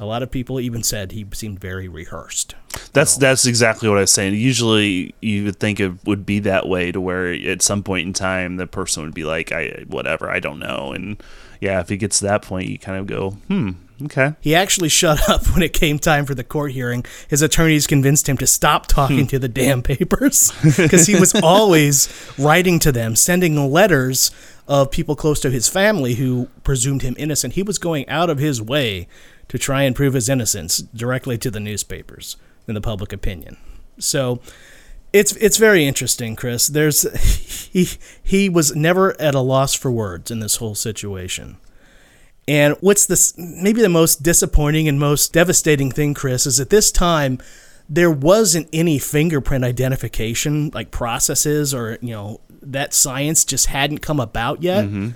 [0.00, 2.54] A lot of people even said he seemed very rehearsed.
[2.94, 3.20] That's so.
[3.20, 4.34] that's exactly what I was saying.
[4.34, 8.14] Usually, you would think it would be that way to where at some point in
[8.14, 11.22] time the person would be like, "I whatever, I don't know," and
[11.60, 13.70] yeah, if he gets to that point, you kind of go, hmm,
[14.04, 14.34] okay.
[14.40, 17.04] He actually shut up when it came time for the court hearing.
[17.28, 22.08] His attorneys convinced him to stop talking to the damn papers because he was always
[22.38, 24.30] writing to them, sending letters
[24.66, 27.54] of people close to his family who presumed him innocent.
[27.54, 29.06] He was going out of his way
[29.48, 32.36] to try and prove his innocence directly to the newspapers
[32.68, 33.56] and the public opinion.
[33.98, 34.40] So
[35.12, 36.68] it's it's very interesting, Chris.
[36.68, 37.02] There's
[37.72, 37.88] he
[38.22, 41.56] he was never at a loss for words in this whole situation.
[42.48, 46.90] And what's this maybe the most disappointing and most devastating thing, Chris, is at this
[46.90, 47.38] time
[47.88, 54.20] there wasn't any fingerprint identification like processes or you know that science just hadn't come
[54.20, 54.84] about yet.
[54.84, 55.10] Mm-hmm.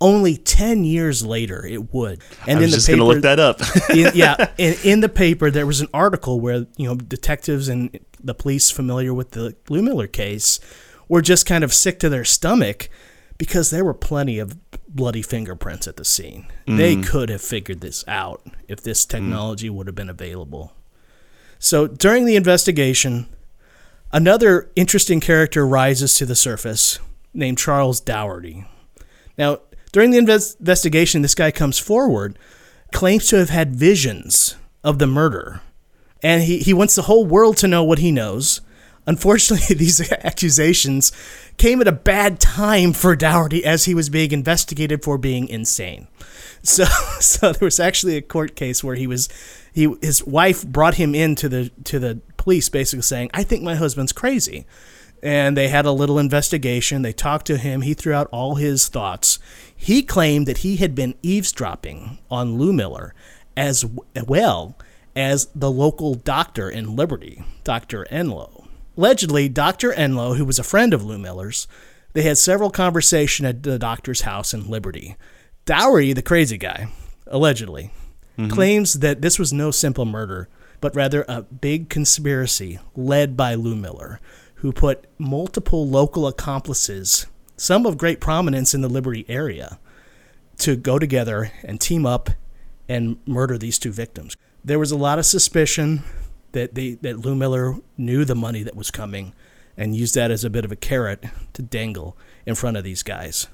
[0.00, 2.22] Only 10 years later, it would.
[2.46, 3.60] And I was just going to look that up.
[3.90, 7.98] in, yeah, in, in the paper, there was an article where, you know, detectives and
[8.22, 10.60] the police familiar with the Lou Miller case
[11.08, 12.88] were just kind of sick to their stomach
[13.38, 16.46] because there were plenty of bloody fingerprints at the scene.
[16.66, 17.06] They mm.
[17.06, 19.10] could have figured this out if this mm.
[19.10, 20.72] technology would have been available.
[21.58, 23.28] So during the investigation,
[24.12, 26.98] another interesting character rises to the surface
[27.32, 28.66] named Charles Dougherty.
[29.36, 29.60] Now,
[29.92, 32.38] during the invest- investigation, this guy comes forward,
[32.92, 35.60] claims to have had visions of the murder,
[36.22, 38.60] and he, he wants the whole world to know what he knows.
[39.06, 41.12] Unfortunately, these accusations
[41.56, 46.08] came at a bad time for Dougherty as he was being investigated for being insane.
[46.62, 46.84] So,
[47.20, 49.28] so there was actually a court case where he was,
[49.72, 53.76] he his wife brought him into the to the police, basically saying, "I think my
[53.76, 54.66] husband's crazy,"
[55.22, 57.02] and they had a little investigation.
[57.02, 57.82] They talked to him.
[57.82, 59.38] He threw out all his thoughts.
[59.74, 63.14] He claimed that he had been eavesdropping on Lou Miller,
[63.56, 63.86] as
[64.26, 64.76] well
[65.18, 68.06] as the local doctor in Liberty, Dr.
[68.10, 68.68] Enlow.
[68.96, 69.92] Allegedly, Dr.
[69.92, 71.66] Enlow, who was a friend of Lou Miller's,
[72.12, 75.16] they had several conversations at the doctor's house in Liberty.
[75.66, 76.88] Dougherty, the crazy guy,
[77.26, 77.90] allegedly,
[78.38, 78.48] mm-hmm.
[78.48, 80.48] claims that this was no simple murder,
[80.80, 84.20] but rather a big conspiracy led by Lou Miller,
[84.56, 87.26] who put multiple local accomplices,
[87.56, 89.80] some of great prominence in the Liberty area,
[90.58, 92.30] to go together and team up
[92.88, 94.36] and murder these two victims.
[94.68, 96.02] There was a lot of suspicion
[96.52, 99.32] that they that Lou Miller knew the money that was coming
[99.78, 103.02] and used that as a bit of a carrot to dangle in front of these
[103.02, 103.46] guys.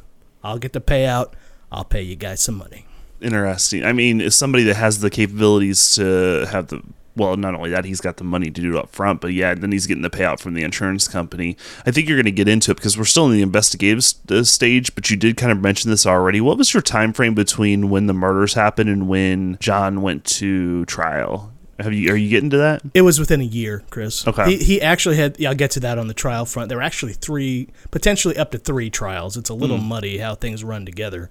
[0.43, 1.35] I'll get the payout.
[1.71, 2.87] I'll pay you guys some money.
[3.21, 3.85] Interesting.
[3.85, 6.83] I mean, as somebody that has the capabilities to have the
[7.17, 9.55] well, not only that, he's got the money to do it up front, but yeah,
[9.55, 11.57] then he's getting the payout from the insurance company.
[11.87, 14.31] I think you're going to get into it because we're still in the investigative st-
[14.31, 16.41] uh, stage, but you did kind of mention this already.
[16.41, 20.85] What was your time frame between when the murders happened and when John went to
[20.87, 21.53] trial?
[21.79, 22.83] Have you are you getting to that?
[22.95, 24.27] It was within a year, Chris.
[24.27, 24.57] Okay.
[24.57, 25.39] He, he actually had.
[25.41, 26.69] Yeah, I'll get to that on the trial front.
[26.69, 29.37] There were actually three, potentially up to three trials.
[29.37, 31.31] It's a little muddy how things run together.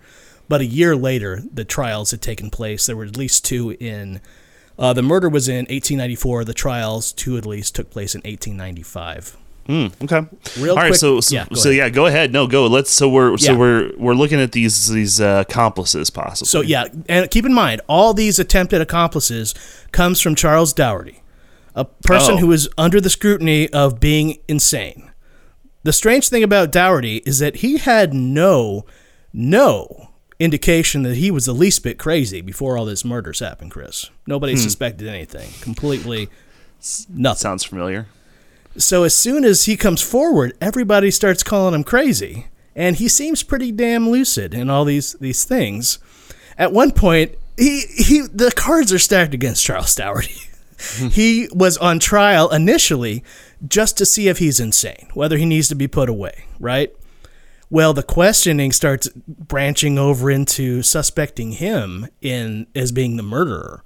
[0.49, 2.85] But a year later, the trials had taken place.
[2.85, 4.19] There were at least two in.
[4.77, 6.45] Uh, the murder was in 1894.
[6.45, 9.37] The trials, two at least, took place in 1895.
[9.69, 10.27] Mm, okay.
[10.61, 10.87] Real All right.
[10.89, 11.77] quick- So, so yeah, go so ahead.
[11.77, 12.33] yeah, go ahead.
[12.33, 12.67] No, go.
[12.67, 12.91] Let's.
[12.91, 13.57] So we're so Yeah.
[13.57, 16.47] we're we're looking at these these uh, accomplices possibly.
[16.49, 19.55] So yeah, and keep in mind, all these attempted accomplices
[19.93, 21.21] comes from Charles Dougherty,
[21.75, 22.37] a person Oh.
[22.39, 25.11] who is under the scrutiny of being insane.
[25.83, 28.85] The strange thing about Dougherty is that he had no,
[29.31, 30.09] no
[30.43, 34.09] indication that he was the least bit crazy before all these murders happened, Chris.
[34.27, 34.59] Nobody hmm.
[34.59, 35.49] suspected anything.
[35.61, 36.29] Completely
[37.09, 37.39] nothing.
[37.39, 38.07] sounds familiar.
[38.77, 43.43] So as soon as he comes forward, everybody starts calling him crazy, and he seems
[43.43, 45.99] pretty damn lucid in all these these things.
[46.57, 50.41] At one point, he he the cards are stacked against Charles Dougherty.
[51.11, 53.23] he was on trial initially
[53.67, 56.93] just to see if he's insane, whether he needs to be put away, right?
[57.69, 63.83] Well, the questioning starts branching over into suspecting him in as being the murderer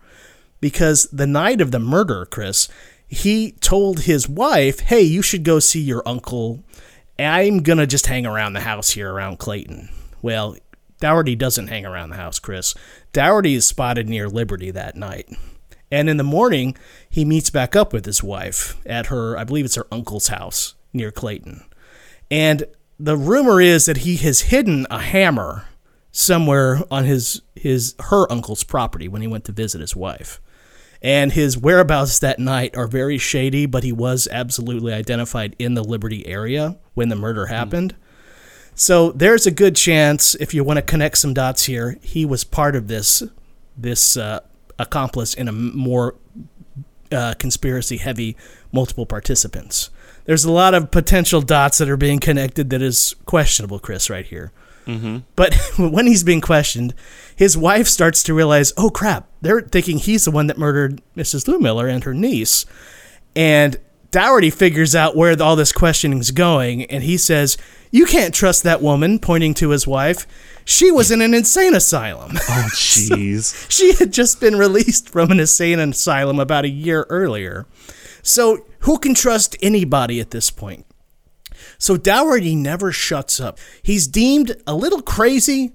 [0.60, 2.68] because the night of the murder, Chris,
[3.08, 6.63] he told his wife, "Hey, you should go see your uncle.
[7.18, 9.90] I'm gonna just hang around the house here around Clayton."
[10.22, 10.58] Well,
[11.00, 12.74] Dougherty doesn't hang around the house, Chris.
[13.13, 15.30] Dougherty is spotted near Liberty that night.
[15.92, 16.76] And in the morning,
[17.10, 20.74] he meets back up with his wife at her, I believe it's her uncle's house
[20.92, 21.63] near Clayton.
[22.30, 22.66] And
[23.00, 25.66] the rumor is that he has hidden a hammer
[26.12, 30.42] somewhere on his his her uncle's property when he went to visit his wife.
[31.00, 35.84] And his whereabouts that night are very shady, but he was absolutely identified in the
[35.84, 37.96] Liberty area when the murder happened.
[38.74, 42.44] So there's a good chance, if you want to connect some dots here, he was
[42.44, 43.24] part of this
[43.76, 44.40] this uh,
[44.80, 46.16] accomplice in a more
[47.12, 48.36] uh, conspiracy heavy
[48.72, 49.89] multiple participants.
[50.26, 54.26] There's a lot of potential dots that are being connected that is questionable, Chris, right
[54.26, 54.52] here.
[55.36, 56.93] But when he's being questioned,
[57.36, 61.48] his wife starts to realize, oh crap, they're thinking he's the one that murdered Mrs.
[61.48, 62.65] Lou Miller and her niece.
[63.36, 63.78] And
[64.12, 67.58] Dougherty figures out where all this questioning's going, and he says,
[67.91, 70.26] You can't trust that woman, pointing to his wife.
[70.70, 72.32] She was in an insane asylum.
[72.36, 73.66] Oh, jeez.
[73.72, 77.66] she had just been released from an insane asylum about a year earlier.
[78.22, 80.86] So, who can trust anybody at this point?
[81.78, 83.60] So, Dougherty never shuts up.
[83.82, 85.72] He's deemed a little crazy,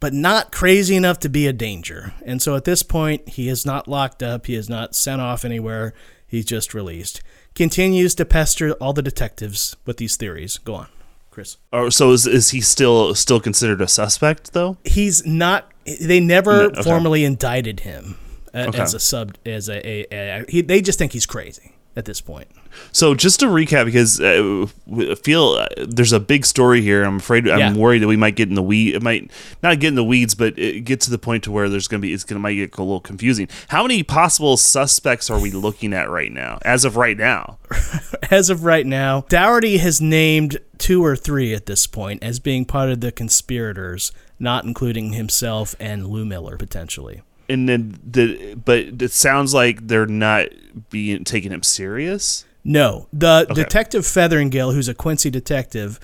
[0.00, 2.12] but not crazy enough to be a danger.
[2.26, 5.44] And so, at this point, he is not locked up, he is not sent off
[5.44, 5.94] anywhere,
[6.26, 7.22] he's just released.
[7.54, 10.58] Continues to pester all the detectives with these theories.
[10.58, 10.88] Go on.
[11.32, 11.56] Chris.
[11.72, 14.76] Or so is is he still still considered a suspect though?
[14.84, 15.68] He's not.
[16.00, 16.82] They never No, okay.
[16.82, 18.16] formally indicted him
[18.54, 18.80] uh, Okay.
[18.80, 19.34] as a sub.
[19.44, 22.48] As a, a, a he, they just think he's crazy at this point.
[22.92, 24.66] So just to recap, because uh,
[25.10, 27.02] I feel uh, there's a big story here.
[27.04, 27.74] I'm afraid I'm Yeah.
[27.74, 28.94] worried that we might get in the weed.
[28.94, 29.30] It might
[29.62, 32.00] not get in the weeds, but it get to the point to where there's gonna
[32.00, 33.48] be it's gonna might get a little confusing.
[33.68, 36.58] How many possible suspects are we looking at right now?
[36.62, 37.58] As of right now,
[38.30, 42.64] As of right now, Dougherty has named two or three at this point as being
[42.64, 47.22] part of the conspirators, not including himself and Lou Miller potentially.
[47.48, 50.46] and then the but it sounds like they're not
[50.90, 52.44] being taking him serious.
[52.64, 53.54] No, the Okay.
[53.54, 55.98] detective Featheringill, who's a Quincy detective,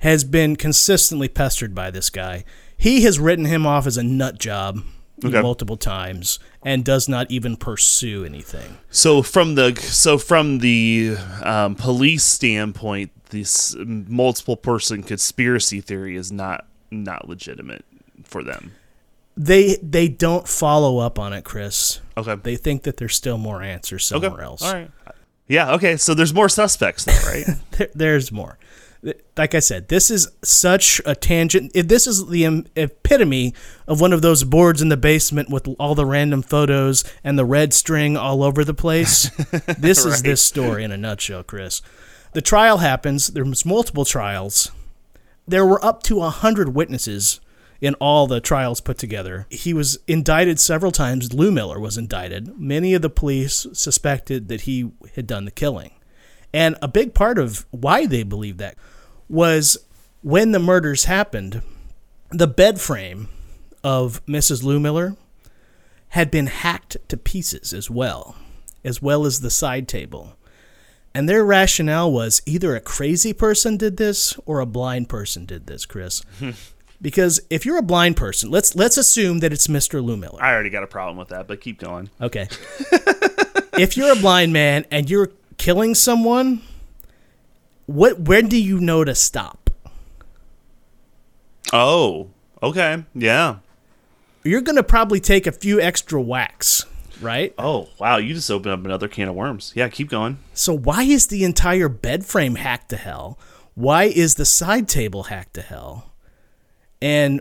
[0.00, 2.44] has been consistently pestered by this guy.
[2.76, 4.82] He has written him off as a nut job
[5.22, 5.40] Okay.
[5.42, 8.78] multiple times and does not even pursue anything.
[8.90, 16.32] So from the so from the um, police standpoint, this multiple person conspiracy theory is
[16.32, 17.84] not not legitimate
[18.24, 18.72] for them.
[19.36, 22.00] They they don't follow up on it, Chris.
[22.16, 22.34] Okay.
[22.42, 24.62] They think that there's still more answers somewhere else.
[24.62, 24.90] All right.
[25.50, 25.72] Yeah.
[25.72, 25.96] Okay.
[25.96, 27.44] So there's more suspects, though, right?
[27.72, 28.58] There, there's more.
[29.36, 31.72] Like I said, this is such a tangent.
[31.74, 33.54] if This is the em- epitome
[33.88, 37.46] of one of those boards in the basement with all the random photos and the
[37.46, 39.30] red string all over the place.
[39.78, 41.80] This is this story in a nutshell, Chris.
[42.32, 43.28] The trial happens.
[43.28, 44.70] There was multiple trials.
[45.48, 47.40] There were up to a hundred witnesses
[47.80, 49.46] in all the trials put together.
[49.50, 51.32] He was indicted several times.
[51.32, 52.58] Lou Miller was indicted.
[52.58, 55.92] Many of the police suspected that he had done the killing.
[56.52, 58.76] And a big part of why they believed that
[59.28, 59.78] was
[60.22, 61.62] when the murders happened,
[62.30, 63.28] the bed frame
[63.82, 64.62] of Mrs.
[64.62, 65.16] Lou Miller
[66.08, 68.36] had been hacked to pieces as well,
[68.84, 70.36] as well as the side table.
[71.14, 75.66] And their rationale was either a crazy person did this or a blind person did
[75.66, 76.22] this, Chris.
[77.00, 80.02] because if you're a blind person, let's let's assume that it's Mr.
[80.04, 80.42] Lou Miller.
[80.42, 82.10] I already got a problem with that, but keep going.
[82.20, 82.48] Okay.
[83.78, 86.62] if you're a blind man and you're killing someone,
[87.86, 89.70] what when do you know to stop?
[91.72, 92.30] Oh.
[92.62, 93.04] Okay.
[93.14, 93.56] Yeah.
[94.42, 96.86] You're going to probably take a few extra whacks,
[97.20, 97.54] right?
[97.58, 98.16] Oh wow!
[98.16, 99.72] You just opened up another can of worms.
[99.74, 99.88] Yeah.
[99.88, 100.38] Keep going.
[100.54, 103.38] So why is the entire bed frame hacked to hell?
[103.74, 106.09] Why is the side table hacked to hell?
[107.02, 107.40] And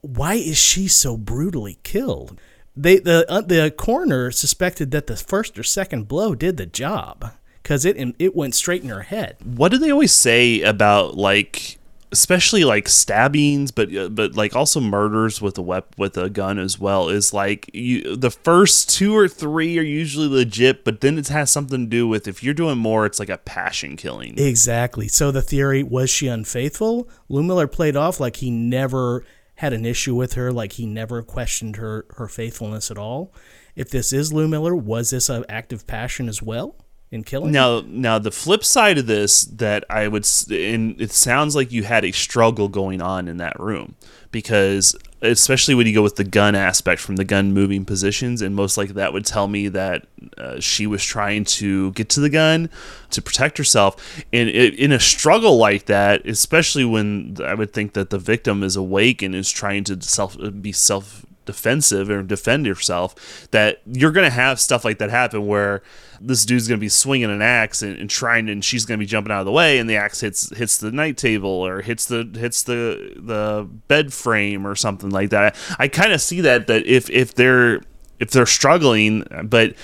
[0.00, 2.40] why is she so brutally killed?
[2.76, 7.32] They the uh, the coroner suspected that the first or second blow did the job
[7.62, 9.36] because it it went straight in her head.
[9.44, 11.77] What do they always say about like,
[12.10, 16.58] especially like stabbings, but uh, but like also murders with a wep- with a gun
[16.58, 17.08] as well?
[17.08, 21.50] Is like you the first two or three are usually legit, but then it has
[21.50, 24.38] something to do with if you're doing more, it's like a passion killing.
[24.38, 25.08] Exactly.
[25.08, 27.08] So the theory was she unfaithful?
[27.28, 29.24] Lou Miller played off like he never
[29.56, 33.32] had an issue with her, like he never questioned her her faithfulness at all.
[33.76, 36.76] If this is Lou Miller, was this an act of passion as well
[37.10, 37.52] in killing?
[37.52, 41.84] Now, now the flip side of this that I would, and it sounds like you
[41.84, 43.96] had a struggle going on in that room
[44.30, 48.54] because, especially when you go with the gun aspect from the gun moving positions, and
[48.54, 52.30] most likely that would tell me that uh, she was trying to get to the
[52.30, 52.68] gun
[53.10, 54.22] to protect herself.
[54.32, 58.62] And it, in a struggle like that, especially when I would think that the victim
[58.62, 64.12] is awake and is trying to self be self defensive or defend yourself that you're
[64.12, 65.82] going to have stuff like that happen where
[66.20, 69.02] this dude's going to be swinging an axe and, and trying and she's going to
[69.02, 71.80] be jumping out of the way and the axe hits hits the night table or
[71.80, 76.42] hits the hits the the bed frame or something like that i kind of see
[76.42, 77.80] that that if if they're
[78.20, 79.74] if they're struggling but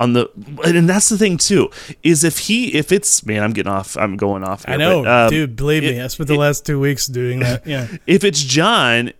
[0.00, 0.28] on the
[0.64, 1.70] and that's the thing too
[2.02, 5.24] is if he if it's man i'm getting off i'm going off I know, but,
[5.26, 5.56] um, dude.
[5.56, 7.66] Believe me, I spent the it- last two weeks doing that.
[7.66, 9.12] Yeah, if it's John,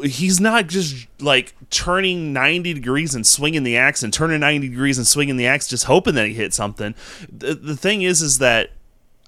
[0.00, 4.98] he's not just like turning 90 degrees and swinging the axe and turning 90 degrees
[4.98, 6.94] and swinging the axe just hoping that he hits something.
[7.30, 8.70] The, the thing is is that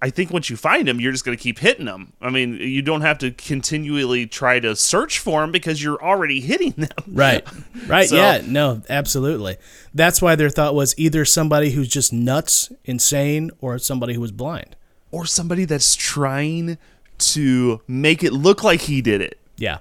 [0.02, 2.12] I think once you find him, you're just going to keep hitting them.
[2.20, 6.40] I mean, you don't have to continually try to search for them because you're already
[6.40, 6.90] hitting them.
[7.06, 7.46] right,
[7.86, 8.08] right.
[8.08, 9.56] So- yeah, no, absolutely.
[9.94, 14.32] That's why their thought was either somebody who's just nuts, insane, or somebody who was
[14.32, 14.76] blind.
[15.10, 16.76] Or somebody that's trying
[17.18, 19.38] to make it look like he did it.
[19.56, 19.78] Yeah.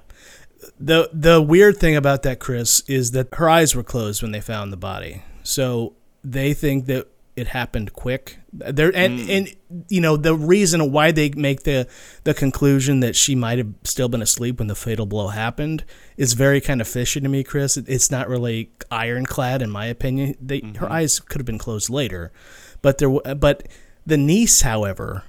[0.84, 4.42] The the weird thing about that, Chris, is that her eyes were closed when they
[4.42, 5.22] found the body.
[5.42, 5.94] So
[6.26, 7.08] they think that
[7.38, 8.38] it happened quick.
[8.52, 9.30] There and hmm.
[9.30, 9.56] and
[9.88, 11.88] you know the reason why they make the
[12.26, 15.86] the conclusion that she might have still been asleep when the fatal blow happened
[16.18, 17.78] is very kind of fishy to me, Chris.
[17.78, 20.36] It's not really ironclad in my opinion.
[20.42, 20.92] They, Her mm-hmm.
[20.92, 22.34] eyes could have been closed later,
[22.82, 23.70] but there but
[24.06, 25.24] the niece, however,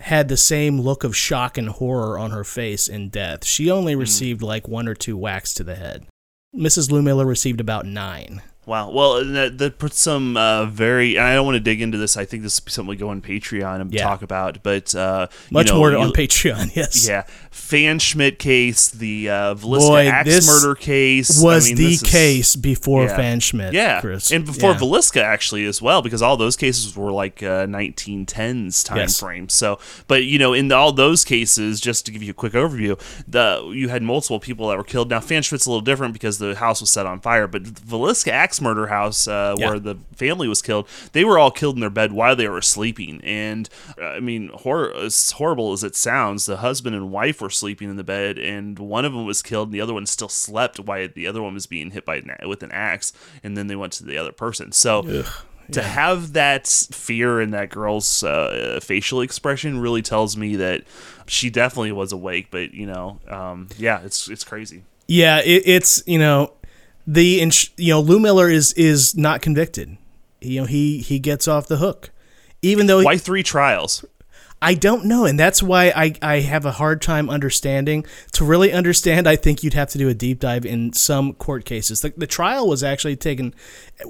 [0.00, 3.44] had the same look of shock and horror on her face in death.
[3.44, 4.00] She only hmm.
[4.00, 6.06] received like one or two whacks to the head.
[6.54, 6.90] Mrs.
[6.90, 8.42] Lou Miller received about nine.
[8.68, 8.90] Wow.
[8.90, 11.16] Well, that, that puts some uh, very.
[11.16, 12.16] And I don't want to dig into this.
[12.16, 14.02] I think this be something we go on Patreon and Yeah.
[14.04, 14.62] talk about.
[14.62, 17.08] But uh, you Much know, more you- on Patreon, yes.
[17.08, 22.02] Yeah, Pfanschmidt case, the uh, Villisca Boy, axe murder case Was I mean, the is-
[22.02, 23.16] case before yeah.
[23.18, 24.30] Pfanschmidt, Yeah, Chris.
[24.30, 24.78] and before Yeah.
[24.78, 29.18] Villisca actually as well, because all those cases were like uh, 1910s time Yes.
[29.20, 29.48] frame.
[29.48, 33.00] So, but you know, in all those cases, just to give you a quick overview,
[33.26, 35.08] the you had multiple people that were killed.
[35.10, 38.57] Now, Pfanschmidt's a little different because the house was set on fire, but Villisca axe
[38.60, 39.70] murder house, uh, Yeah.
[39.70, 42.62] where the family was killed, they were all killed in their bed while they were
[42.62, 43.20] sleeping.
[43.24, 43.68] And
[44.00, 47.88] uh, I mean, hor- as horrible as it sounds, the husband and wife were sleeping
[47.90, 50.78] in the bed, and one of them was killed, and the other one still slept
[50.80, 53.76] while the other one was being hit by an, with an axe, and then they
[53.76, 54.72] went to the other person.
[54.72, 55.24] So.
[55.72, 60.84] To have that fear in that girl's uh, facial expression really tells me that
[61.26, 62.46] she definitely was awake.
[62.50, 64.84] But you know, um, yeah, it's it's crazy.
[65.08, 66.54] Yeah, it, it's you know
[67.08, 69.96] the you know Lou Miller is is not convicted.
[70.40, 72.10] You know he he gets off the hook,
[72.62, 74.04] even though he- Why three trials?
[74.60, 78.04] I don't know, and that's why I I have a hard time understanding.
[78.32, 81.64] To really understand, I think you'd have to do a deep dive in some court
[81.64, 82.00] cases.
[82.02, 83.54] The, the trial was actually taken.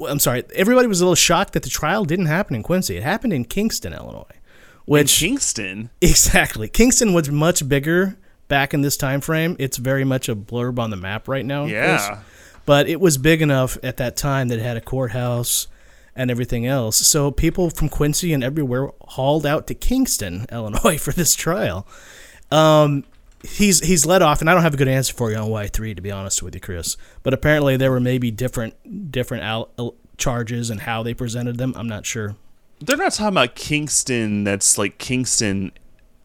[0.09, 2.97] I'm sorry, everybody was a little shocked that the trial didn't happen in Quincy.
[2.97, 4.25] It happened in Kingston, Illinois,
[4.87, 5.91] which Kingston.
[6.01, 6.69] Exactly.
[6.69, 8.17] Kingston was much bigger
[8.49, 9.55] back in this time frame.
[9.59, 11.67] It's very much a blurb on the map right now.
[11.67, 12.21] Yeah.
[12.69, 15.69] But it was big enough at that time that it had a courthouse
[16.15, 16.99] and everything else.
[16.99, 21.87] So people from Quincy and everywhere hauled out to Kingston, Illinois for this trial.
[22.53, 23.05] Um
[23.43, 25.97] he's he's let off and I don't have a good answer for you on Y3
[25.97, 26.99] to be honest with you, Chris.
[27.23, 31.73] But apparently there were maybe different different al- charges and how they presented them.
[31.75, 32.37] I'm not sure.
[32.81, 34.45] They're not talking about Kingston.
[34.45, 35.73] That's like Kingston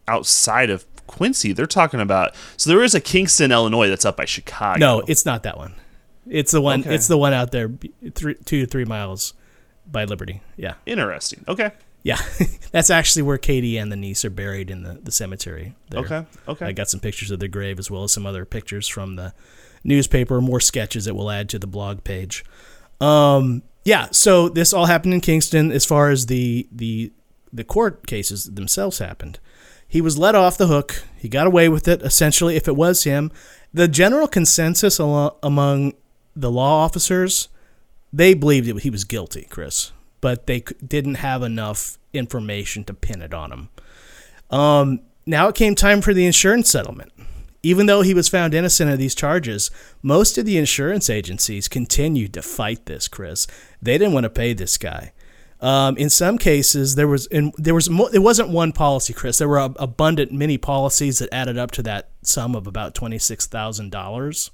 [0.06, 1.54] outside of Quincy.
[1.54, 2.34] They're talking about.
[2.58, 4.78] So there is a Kingston, Illinois, that's up by Chicago.
[4.78, 5.74] No, it's not that one.
[6.28, 6.80] It's the one.
[6.80, 6.94] Okay.
[6.94, 7.70] It's the one out there,
[8.14, 9.34] three, two to three miles
[9.90, 10.40] by Liberty.
[10.56, 11.44] Yeah, interesting.
[11.48, 11.72] Okay.
[12.02, 12.18] yeah.
[12.72, 15.74] That's actually where Katie and the niece are buried in the, the cemetery.
[15.90, 16.00] There.
[16.00, 16.26] Okay.
[16.48, 16.66] Okay.
[16.66, 19.34] I got some pictures of their grave as well as some other pictures from the
[19.82, 20.40] newspaper.
[20.40, 22.44] More sketches that we'll add to the blog page.
[23.00, 24.08] Um, yeah.
[24.12, 25.70] So this all happened in Kingston.
[25.70, 27.12] As far as the the
[27.52, 29.38] the court cases themselves happened,
[29.86, 31.04] he was let off the hook.
[31.16, 32.02] He got away with it.
[32.02, 33.30] Essentially, if it was him,
[33.72, 35.92] the general consensus among
[36.34, 37.48] the law officers,
[38.12, 43.22] they believed that he was guilty, Chris, but they didn't have enough information to pin
[43.22, 43.68] it on him.
[44.50, 47.12] Um, now it came time for the insurance settlement.
[47.62, 49.70] Even though he was found innocent of these charges,
[50.02, 53.46] most of the insurance agencies continued to fight this, Chris.
[53.80, 55.12] They didn't want to pay this guy.
[55.62, 59.38] Um, in some cases, there was in, there was mo- it wasn't one policy, Chris.
[59.38, 63.18] There were ab- abundant many policies that added up to that sum of about twenty
[63.18, 64.50] six thousand dollars.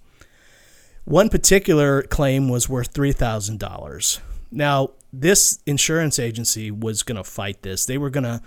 [1.05, 4.21] One particular claim was worth $3,000.
[4.51, 7.87] Now, this insurance agency was going to fight this.
[7.87, 8.41] They were going to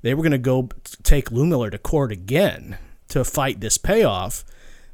[0.00, 0.68] they were going to go
[1.02, 2.78] take Lou Miller to court again
[3.08, 4.44] to fight this payoff.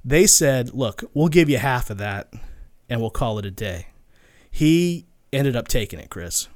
[0.04, 2.32] They said, "Look, we'll give you half of that
[2.88, 3.88] and we'll call it a day."
[4.50, 6.48] He ended up taking it, Chris.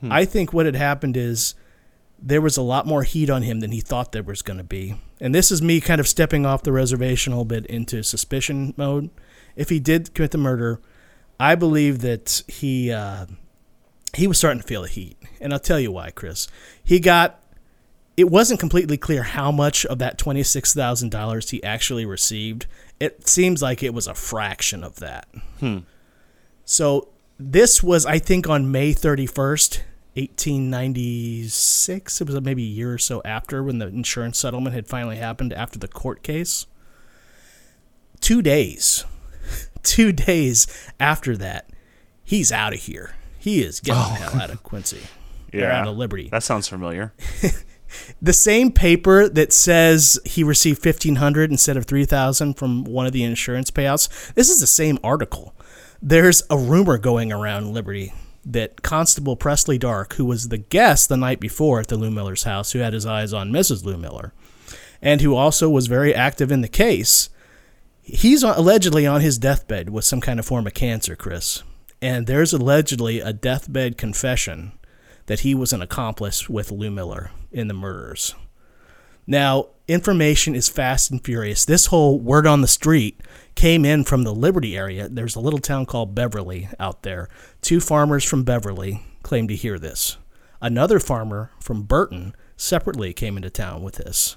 [0.00, 0.12] Hmm.
[0.12, 1.54] I think what had happened is
[2.18, 4.64] there was a lot more heat on him than he thought there was going to
[4.64, 4.96] be.
[5.20, 8.74] And this is me kind of stepping off the reservation a little bit into suspicion
[8.76, 9.10] mode.
[9.56, 10.80] If he did commit the murder,
[11.40, 13.26] I believe that he uh,
[14.14, 16.46] he was starting to feel the heat, and I'll tell you why, Chris.
[16.82, 17.40] He got
[18.16, 22.66] it wasn't completely clear how much of that twenty six thousand dollars he actually received.
[22.98, 25.28] It seems like it was a fraction of that.
[25.60, 25.80] Hmm.
[26.64, 29.82] So this was, I think, on May 31st,
[30.14, 32.20] 1896.
[32.20, 35.52] It was maybe a year or so after when the insurance settlement had finally happened
[35.52, 36.66] after the court case.
[38.20, 39.04] Two days,
[39.82, 40.66] two days
[40.98, 41.70] after that,
[42.24, 43.14] he's out of here.
[43.38, 44.40] He is getting the hell oh.
[44.40, 45.00] out of Quincy.
[45.52, 45.80] Yeah.
[45.80, 46.28] out of Liberty.
[46.30, 47.14] That sounds familiar.
[48.20, 53.22] the same paper that says he received 1500 instead of 3000 from one of the
[53.22, 55.54] insurance payouts this is the same article
[56.02, 58.12] there's a rumor going around liberty
[58.44, 62.42] that constable presley dark who was the guest the night before at the lou miller's
[62.42, 64.32] house who had his eyes on mrs lou miller
[65.00, 67.28] and who also was very active in the case
[68.06, 71.62] he's allegedly on his deathbed with some kind of form of cancer chris
[72.00, 74.72] and there's allegedly a deathbed confession
[75.26, 78.34] that he was an accomplice with Lou Miller in the murders.
[79.26, 81.64] Now, information is fast and furious.
[81.64, 83.20] This whole word on the street
[83.56, 85.08] came in from the Liberty area.
[85.08, 87.28] There's a little town called Beverly out there.
[87.60, 90.16] Two farmers from Beverly claimed to hear this.
[90.60, 94.36] Another farmer from Burton separately came into town with this.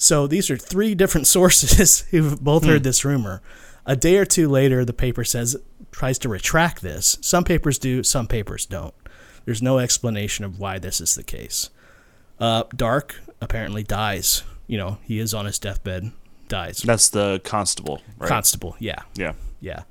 [0.00, 3.42] So these are three different sources who've both heard this rumor.
[3.86, 5.56] A day or two later, the paper says
[5.90, 7.18] tries to retract this.
[7.20, 8.94] Some papers do, some papers don't.
[9.44, 11.70] There's no explanation of why this is the case.
[12.38, 14.42] Uh, Dark apparently dies.
[14.66, 16.12] You know, he is on his deathbed,
[16.48, 16.78] dies.
[16.78, 18.28] That's the constable, right?
[18.28, 19.02] Constable, yeah.
[19.16, 19.32] yeah.
[19.60, 19.82] Yeah.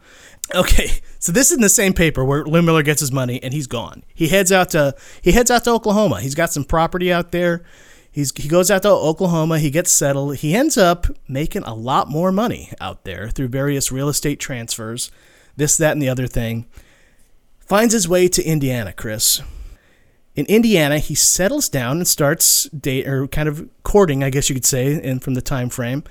[0.55, 0.89] Okay,
[1.19, 3.67] so this is in the same paper where Lou Miller gets his money and he's
[3.67, 4.03] gone.
[4.15, 6.21] He heads out to he heads out to Oklahoma.
[6.21, 7.63] He's got some property out there.
[8.11, 9.59] He's he goes out to Oklahoma.
[9.59, 10.37] He gets settled.
[10.37, 15.11] He ends up making a lot more money out there through various real estate transfers,
[15.55, 16.65] this, that, and the other thing.
[17.59, 19.41] Finds his way to Indiana, Chris.
[20.35, 24.55] In Indiana, he settles down and starts date or kind of courting, I guess you
[24.55, 26.03] could say, in from the time frame,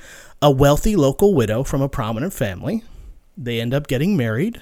[0.43, 2.85] a wealthy local widow from a prominent family.
[3.37, 4.61] They end up getting married.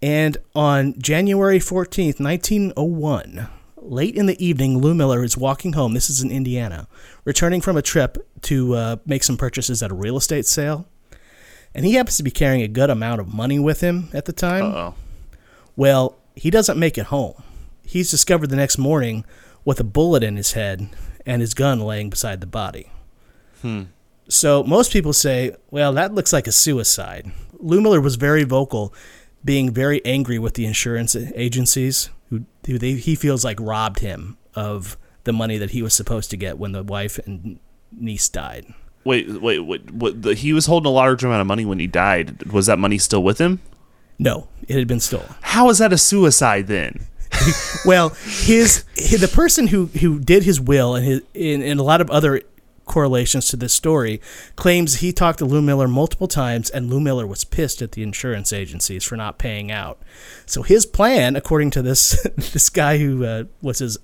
[0.00, 3.48] And on January 14th, 1901,
[3.82, 5.94] late in the evening, Lou Miller is walking home.
[5.94, 6.88] This is in Indiana,
[7.24, 10.86] returning from a trip to uh, make some purchases at a real estate sale.
[11.74, 14.32] And he happens to be carrying a good amount of money with him at the
[14.32, 14.64] time.
[14.64, 14.94] Uh-oh.
[15.76, 17.42] Well, he doesn't make it home.
[17.84, 19.24] He's discovered the next morning
[19.64, 20.88] with a bullet in his head
[21.26, 22.90] and his gun laying beside the body.
[24.28, 27.30] So most people say, well, that looks like a suicide.
[27.58, 28.94] Lou Miller was very vocal,
[29.44, 34.36] being very angry with the insurance agencies who, who they, he feels like robbed him
[34.54, 37.58] of the money that he was supposed to get when the wife and
[37.92, 38.66] niece died.
[39.04, 39.90] Wait, wait, wait.
[39.90, 42.52] What, the, he was holding a large amount of money when he died.
[42.52, 43.60] Was that money still with him?
[44.18, 45.32] No, it had been stolen.
[45.42, 47.06] How is that a suicide then?
[47.86, 51.82] well, his, hi- the person who who did his will and his in, in a
[51.82, 52.42] lot of other
[52.88, 54.20] correlations to this story
[54.56, 58.02] claims he talked to Lou Miller multiple times and Lou Miller was pissed at the
[58.02, 60.00] insurance agencies for not paying out.
[60.46, 63.98] So his plan, according to this this guy who uh, was his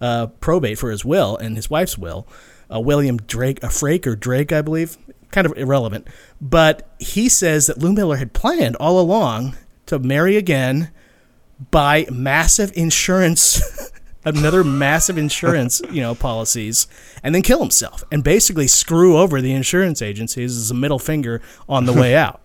[0.00, 2.26] uh, probate for his will and his wife's will,
[2.72, 4.96] uh, William Drake, uh, Frake or Drake, I believe,
[5.30, 6.06] kind of irrelevant,
[6.40, 9.56] but he says that Lou Miller had planned all along
[9.86, 10.90] to marry again
[11.70, 13.90] buy massive insurance
[14.24, 16.86] another massive insurance you know policies
[17.22, 21.40] and then kill himself and basically screw over the insurance agencies as a middle finger
[21.68, 22.40] on the way out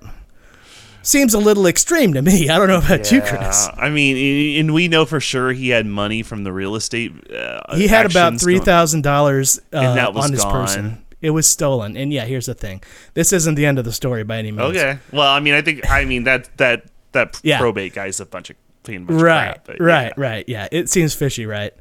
[1.01, 4.73] seems a little extreme to me i don't know about you chris I mean, and
[4.73, 7.11] we know for sure he had money from the real estate.
[7.31, 10.51] Uh, he had about three thousand dollars uh, And on his gone.
[10.65, 12.81] person it was stolen and yeah here's the thing
[13.13, 14.97] this isn't the end of the story by any means Okay.
[15.11, 17.59] Well, I mean, I think I mean that that that Yeah.
[17.59, 18.55] probate guy's a bunch of
[18.87, 19.79] right crap.
[19.79, 20.13] right yeah.
[20.17, 21.73] right yeah it seems fishy right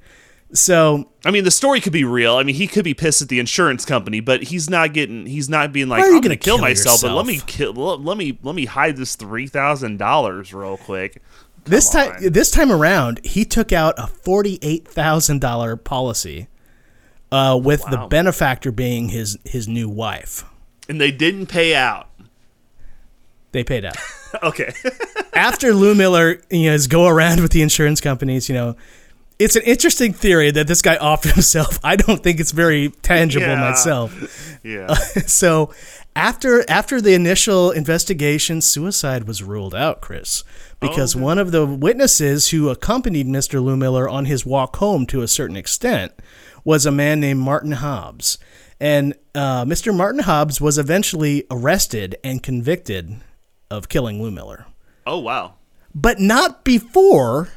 [0.54, 2.36] so I mean, the story could be real.
[2.36, 5.26] I mean, he could be pissed at the insurance company, but he's not getting.
[5.26, 7.26] He's not being like, Why are you I'm gonna gonna kill, kill myself, but let
[7.26, 7.72] me kill.
[7.72, 11.20] Let, me let me hide this three thousand dollars real quick.
[11.64, 12.32] This time, on.
[12.32, 16.46] this time around, he took out a forty-eight thousand dollar policy,
[17.32, 20.44] uh, with the benefactor being his his new wife.
[20.88, 22.10] and they didn't pay out.
[23.54, 23.96] They paid out
[24.42, 24.72] Okay.
[25.32, 28.48] after Lou Miller, you know, his go around with the insurance companies.
[28.48, 28.76] You know,
[29.38, 31.78] it's an interesting theory that this guy offered himself.
[31.84, 33.60] I don't think it's very tangible Yeah.
[33.70, 34.58] myself.
[34.64, 34.92] yeah.
[35.26, 35.72] so
[36.16, 40.42] after after the initial investigation, suicide was ruled out, Chris,
[40.80, 43.62] because one of the witnesses who accompanied Mr.
[43.62, 46.12] Lou Miller on his walk home to a certain extent
[46.64, 48.36] was a man named Martin Hobbs.
[48.80, 49.94] And uh, Mr.
[49.96, 53.20] Martin Hobbs was eventually arrested and convicted
[53.74, 54.66] of killing Lou Miller.
[55.06, 55.54] Oh wow.
[55.94, 57.50] But not before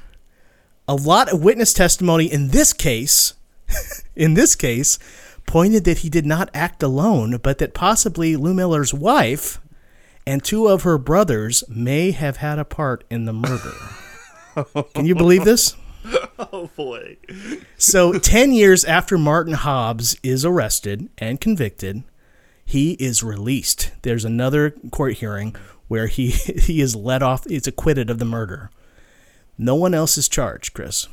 [0.87, 3.33] a lot of witness testimony in this case,
[4.15, 4.99] in this case,
[5.45, 9.59] pointed that he did not act alone, but that possibly Lou Miller's wife
[10.25, 13.71] and two of her brothers may have had a part in the murder.
[14.93, 15.75] Can you believe this?
[16.37, 17.17] Oh boy.
[17.77, 22.03] So, 10 years after Martin Hobbs is arrested and convicted,
[22.65, 23.91] he is released.
[24.01, 25.55] There's another court hearing
[25.87, 28.69] where he, he is let off, he's acquitted of the murder.
[29.57, 31.07] No one else is charged, Chris.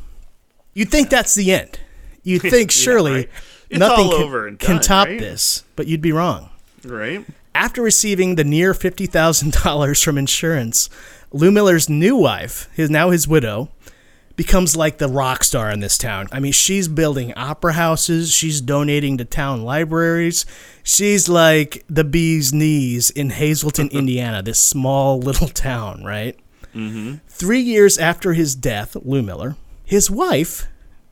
[0.74, 1.78] You'd think that's the end.
[2.22, 3.30] You'd think surely right.
[3.70, 5.18] Nothing can, and can top right?
[5.18, 6.50] this, but you'd be wrong.
[6.84, 7.24] Right.
[7.54, 10.90] After receiving the near fifty thousand dollars from insurance,
[11.32, 13.70] Lou Miller's new wife, his now his widow,
[14.36, 16.26] becomes like the rock star in this town.
[16.32, 20.44] I mean, she's building opera houses, she's donating to town libraries.
[20.82, 26.38] She's like the bee's knees in Hazleton, Indiana, this small little town, right?
[26.74, 27.16] Mm-hmm.
[27.28, 30.66] Three years after his death, Lou Miller, his wife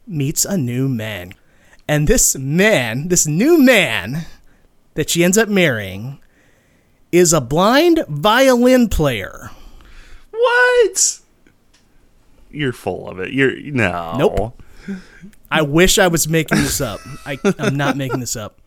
[0.07, 1.35] meets a new man.
[1.89, 4.27] And this man, this new man
[4.95, 6.19] that she ends up marrying,
[7.13, 9.51] is a blind violin player.
[10.31, 11.21] What?
[12.53, 13.33] You're full of it.
[13.33, 14.17] You're no.
[14.19, 14.63] Nope.
[15.51, 17.01] I wish I was making this up.
[17.27, 18.61] I, I'm not making this up.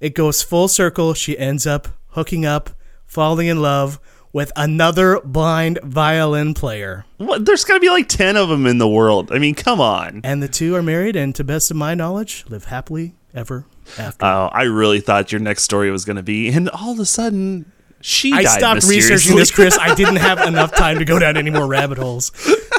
[0.00, 1.14] It goes full circle.
[1.14, 2.70] She ends up hooking up,
[3.06, 3.98] falling in love
[4.32, 7.04] with another blind violin player.
[7.18, 9.30] What, there's got to be like 10 of them in the world.
[9.32, 10.20] I mean, come on.
[10.24, 13.66] And the two are married and, to best of my knowledge, live happily ever
[13.98, 14.24] after.
[14.24, 17.06] Oh, I really thought your next story was going to be, and all of a
[17.06, 19.78] sudden, she I stopped researching this, Chris.
[19.78, 22.32] I didn't have enough time to go down any more rabbit holes.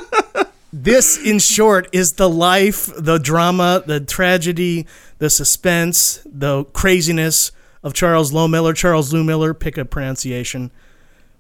[0.77, 4.85] This, in short, is the life, the drama, the tragedy,
[5.19, 8.75] the suspense, the craziness of Charles Lowmiller.
[8.75, 10.71] Charles Lou Miller, pick a pronunciation.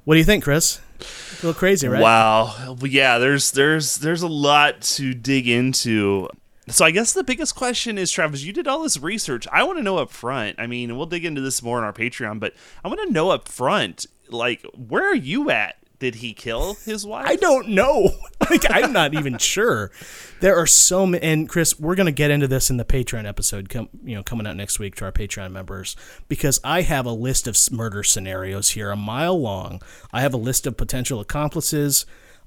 [0.05, 0.79] What do you think, Chris?
[1.01, 2.01] A little crazy, right?
[2.01, 2.77] Wow.
[2.79, 6.29] Yeah, there's there's there's a lot to dig into.
[6.69, 9.49] So I guess the biggest question is, Travis, you did all this research.
[9.51, 10.55] I want to know up front.
[10.59, 12.53] I mean, we'll dig into this more on our Patreon, but
[12.85, 15.75] I want to know up front, like, where are you at?
[15.99, 17.27] Did he kill his wife?
[17.27, 18.11] I don't know.
[18.47, 19.89] Like I'm not even sure.
[20.39, 21.23] There are so many.
[21.23, 24.45] And Chris, we're gonna get into this in the Patreon episode, com- you know, coming
[24.45, 25.95] out next week to our Patreon members,
[26.27, 29.81] because I have a list of murder scenarios here, a mile long.
[30.13, 32.05] I have a list of potential accomplices.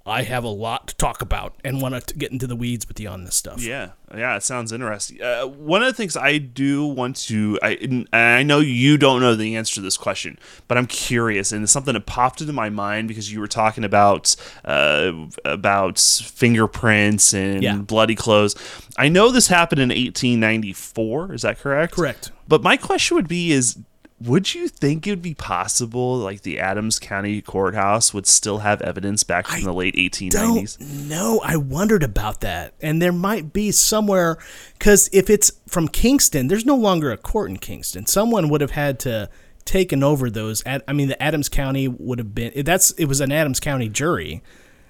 [0.09, 2.99] I have a lot to talk about and want to get into the weeds with
[2.99, 3.63] you on this stuff.
[3.63, 5.23] Yeah, yeah, it sounds interesting.
[5.23, 9.35] Uh, one of the things I do want to, I, I know you don't know
[9.35, 12.71] the answer to this question, but I'm curious, and it's something that popped into my
[12.71, 14.35] mind because you were talking about
[14.65, 15.13] uh,
[15.45, 17.77] about fingerprints and Yeah.
[17.77, 18.55] bloody clothes.
[18.97, 21.35] I know this happened in 1894.
[21.35, 21.95] Is that correct?
[21.95, 22.31] Correct.
[22.47, 23.79] But my question would be: Is
[24.21, 28.83] would you think it would be possible, like the Adams County Courthouse would still have
[28.83, 31.09] evidence back from the late 1890s?
[31.09, 31.45] Don't.
[31.45, 34.39] I wondered about that, and there might be somewhere
[34.79, 38.07] because if it's from Kingston, there's no longer a court in Kingston.
[38.07, 39.31] Someone would have had to
[39.65, 40.63] taken over those.
[40.67, 42.65] I mean, the Adams County would have been.
[42.65, 44.43] That's it was an Adams County jury,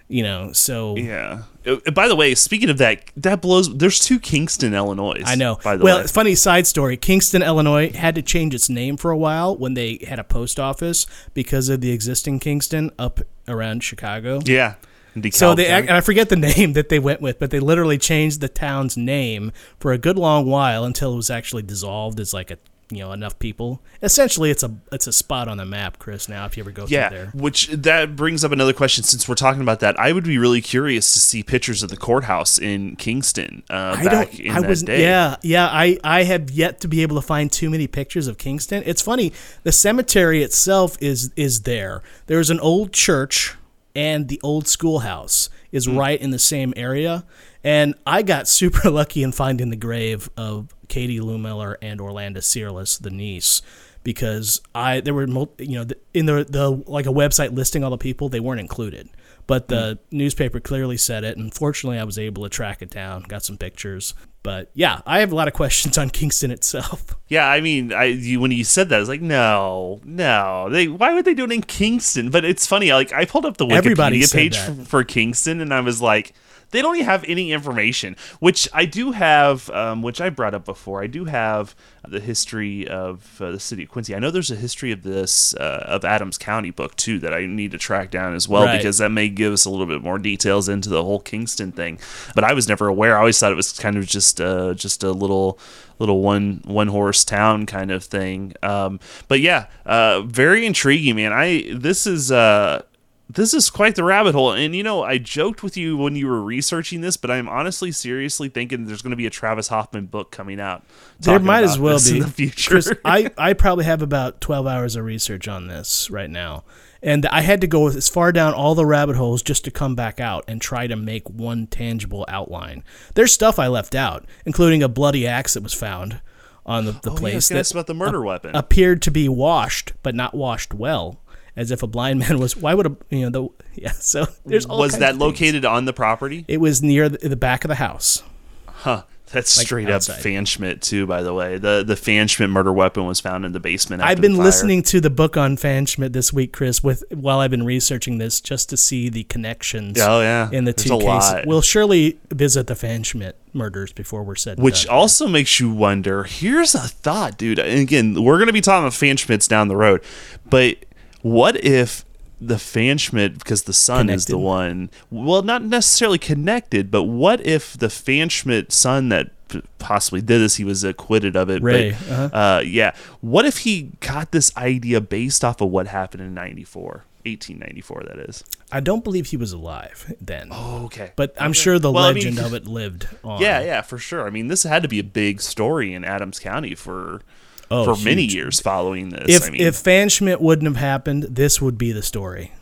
[0.09, 0.53] you know.
[0.53, 1.43] So Yeah.
[1.67, 3.75] Uh, by the way, speaking of that, that blows.
[3.77, 5.23] There's two Kingston, Illinois.
[5.25, 5.59] I know.
[5.63, 9.11] By the well, way, funny side story: Kingston, Illinois, had to change its name for
[9.11, 13.85] a while when they had a post office because of the existing Kingston up around
[13.85, 14.41] Chicago.
[14.45, 14.75] yeah.
[15.17, 17.99] DeKalb So they, and I forget the name that they went with, but they literally
[17.99, 22.33] changed the town's name for a good long while until it was actually dissolved as
[22.33, 22.59] like a
[22.91, 23.81] you know enough people.
[24.03, 26.29] Essentially, it's a it's a spot on the map, Chris.
[26.29, 29.05] Now, if you ever go yeah, through there, which that brings up another question.
[29.05, 31.97] Since we're talking about that, I would be really curious to see pictures of the
[31.97, 35.03] courthouse in Kingston uh, I back in I that was day.
[35.03, 35.67] yeah yeah.
[35.71, 38.83] I I have yet to be able to find too many pictures of Kingston.
[38.87, 39.33] It's funny.
[39.65, 42.03] The cemetery itself is is there.
[42.27, 43.55] There's an old church
[43.95, 45.99] and the old schoolhouse is Hmm.
[45.99, 47.25] right in the same area.
[47.65, 52.43] And I got super lucky in finding the grave of Katie Lou Miller and Orlinda
[52.43, 53.63] Searless, the niece,
[54.03, 57.99] because I there were you know in the the like a website listing all the
[57.99, 59.09] people they weren't included,
[59.47, 60.17] but the hmm.
[60.17, 61.37] newspaper clearly said it.
[61.37, 64.15] And fortunately, I was able to track it down, got some pictures.
[64.43, 67.17] But yeah, I have a lot of questions on Kingston itself.
[67.31, 70.71] Yeah, I mean, I you, when you said that, I was like, no, no.
[70.71, 72.31] They why would they do it in Kingston?
[72.31, 72.91] But it's funny.
[72.91, 76.33] Like I pulled up the Wikipedia page for, for Kingston, and I was like,
[76.71, 78.17] they don't even have any information.
[78.41, 81.03] Which I do have, um, which I brought up before.
[81.03, 81.75] I do have
[82.07, 84.15] the history of uh, the city of Quincy.
[84.15, 87.47] I know there's a history of this uh, of Adams County book too that I
[87.47, 88.77] need to track down as well Right.
[88.79, 91.99] because that may give us a little bit more details into the whole Kingston thing.
[92.35, 93.17] But I was never aware.
[93.17, 95.59] I always thought it was kind of just uh, just a little
[95.99, 98.55] little one one horse town kind of thing.
[98.63, 101.33] Um, but yeah, uh, very intriguing, man.
[101.33, 102.83] I this is uh,
[103.29, 104.53] this is quite the rabbit hole.
[104.53, 107.93] And you know, I joked with you when you were researching this, but I'm honestly
[107.93, 110.83] seriously thinking there's going to be a Travis Hoffman book coming out.
[111.21, 112.71] There might as well be in the future.
[112.71, 116.65] Chris, I, I probably have about 12 hours of research on this right now.
[117.01, 119.95] And I had to go as far down all the rabbit holes just to come
[119.95, 122.83] back out and try to make one tangible outline.
[123.15, 126.21] There's stuff I left out, including a bloody axe that was found
[126.67, 128.57] on the, the Oh, yeah, place gonna that about the murder weapon.
[128.57, 131.21] appeared to be washed, but not washed well,
[131.59, 132.57] as if a blind man was.
[132.57, 133.91] Why would a you know the yeah?
[133.93, 136.45] So there's all was that located on the property?
[136.49, 138.23] It was near the, the back of the house.
[138.67, 139.03] Huh.
[139.31, 140.15] That's Like straight outside.
[140.15, 141.59] up Pfanschmidt too, by the way.
[141.59, 144.03] The the Pfanschmidt murder weapon was found in the basement.
[144.03, 147.67] I've been listening to the book on Pfanschmidt this week, Chris, with while I've been
[147.67, 149.99] researching this, just to see the connections.
[150.01, 150.49] Oh, yeah.
[150.51, 151.33] in the There's two a cases.
[151.33, 151.47] lot.
[151.47, 154.59] We'll surely visit the Pfanschmidt murders before we're said.
[154.61, 154.95] Which done.
[154.95, 156.25] also makes you wonder.
[156.25, 157.59] Here's a thought, dude.
[157.59, 160.03] And again, we're gonna be talking about Fan Schmidts down the road,
[160.49, 160.79] but
[161.23, 162.05] what if
[162.41, 167.77] the Pfanschmidt, because the son is the one, well, not necessarily connected, but what if
[167.77, 169.31] the Pfanschmidt son that
[169.79, 170.57] possibly did this.
[170.57, 171.63] He was acquitted of it.
[171.63, 172.37] Ray, But, uh-huh.
[172.37, 172.93] uh, yeah.
[173.21, 177.05] What if he got this idea based off of what happened in 94?
[177.25, 178.45] 1894, that is.
[178.73, 180.49] I don't believe he was alive then.
[180.51, 181.13] Oh, okay.
[181.17, 183.41] But I'm sure the Well, I mean- legend of it lived on.
[183.41, 184.27] Yeah, yeah, for sure.
[184.27, 187.23] I mean, this had to be a big story in Adams County for
[187.71, 189.25] Oh, for many years following this.
[189.29, 192.53] If I mean, if Pfanschmidt wouldn't have happened, this would be the story.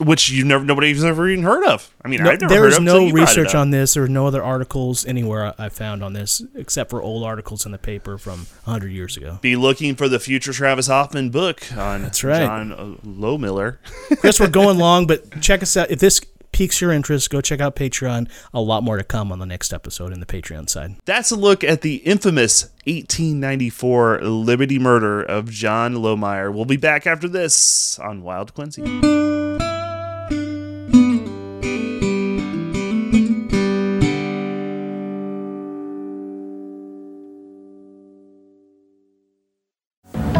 [0.00, 1.92] which you never nobody's ever even heard of.
[2.04, 3.94] I mean, No, I've never heard there's of no you brought it research on this.
[3.94, 7.66] There are no other articles anywhere I I found on this except for old articles
[7.66, 9.38] in the paper from 100 years ago.
[9.42, 12.46] Be looking for the future Travis Hoffman book on That's right.
[12.46, 13.78] John uh, Lowmiller.
[14.18, 15.90] Chris, we're going long, but check us out.
[15.90, 16.20] If this
[16.58, 18.28] piques your interest, go check out Patreon.
[18.52, 20.96] A lot more to come on the next episode in the Patreon side.
[21.04, 26.52] That's a look at the infamous 1894 Liberty murder of John Lohmeyer.
[26.52, 29.47] We'll be back after this on Wild Quincy.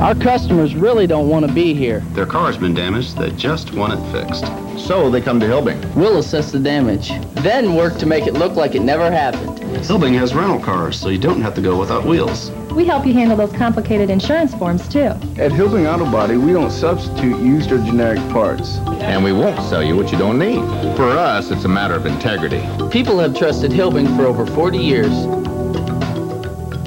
[0.09, 2.01] Our customers really don't want to be here.
[2.15, 4.47] Their car's been damaged, they just want it fixed.
[4.79, 5.79] So they come to Hilbing.
[5.95, 7.11] We'll assess the damage,
[7.43, 9.59] then work to make it look like it never happened.
[9.85, 12.51] Hilbing has rental cars, so you don't have to go without wheels.
[12.73, 15.13] We help you handle those complicated insurance forms too.
[15.37, 18.79] At Hilbing Auto Body, we don't substitute used or generic parts.
[19.03, 20.63] And we won't sell you what you don't need.
[20.97, 22.67] For us, it's a matter of integrity.
[22.91, 25.13] People have trusted Hilbing for over 40 years.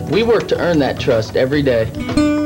[0.10, 2.41] We work to earn that trust every day.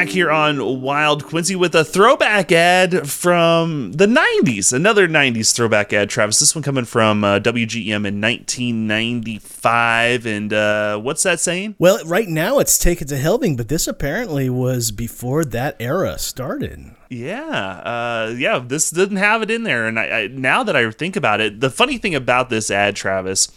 [0.00, 4.72] Back here on Wild Quincy with a throwback ad from the 90s.
[4.72, 6.40] Another 90s throwback ad, Travis.
[6.40, 10.24] This one coming from uh, WGEM in 1995.
[10.24, 11.74] And uh, what's that saying?
[11.78, 16.92] Well, right now it's taken to Hilbing, but this apparently was before that era started.
[17.10, 18.58] Yeah, uh, yeah.
[18.58, 21.60] This didn't have it in there, and I, I now that I think about it,
[21.60, 23.48] the funny thing about this ad, Travis,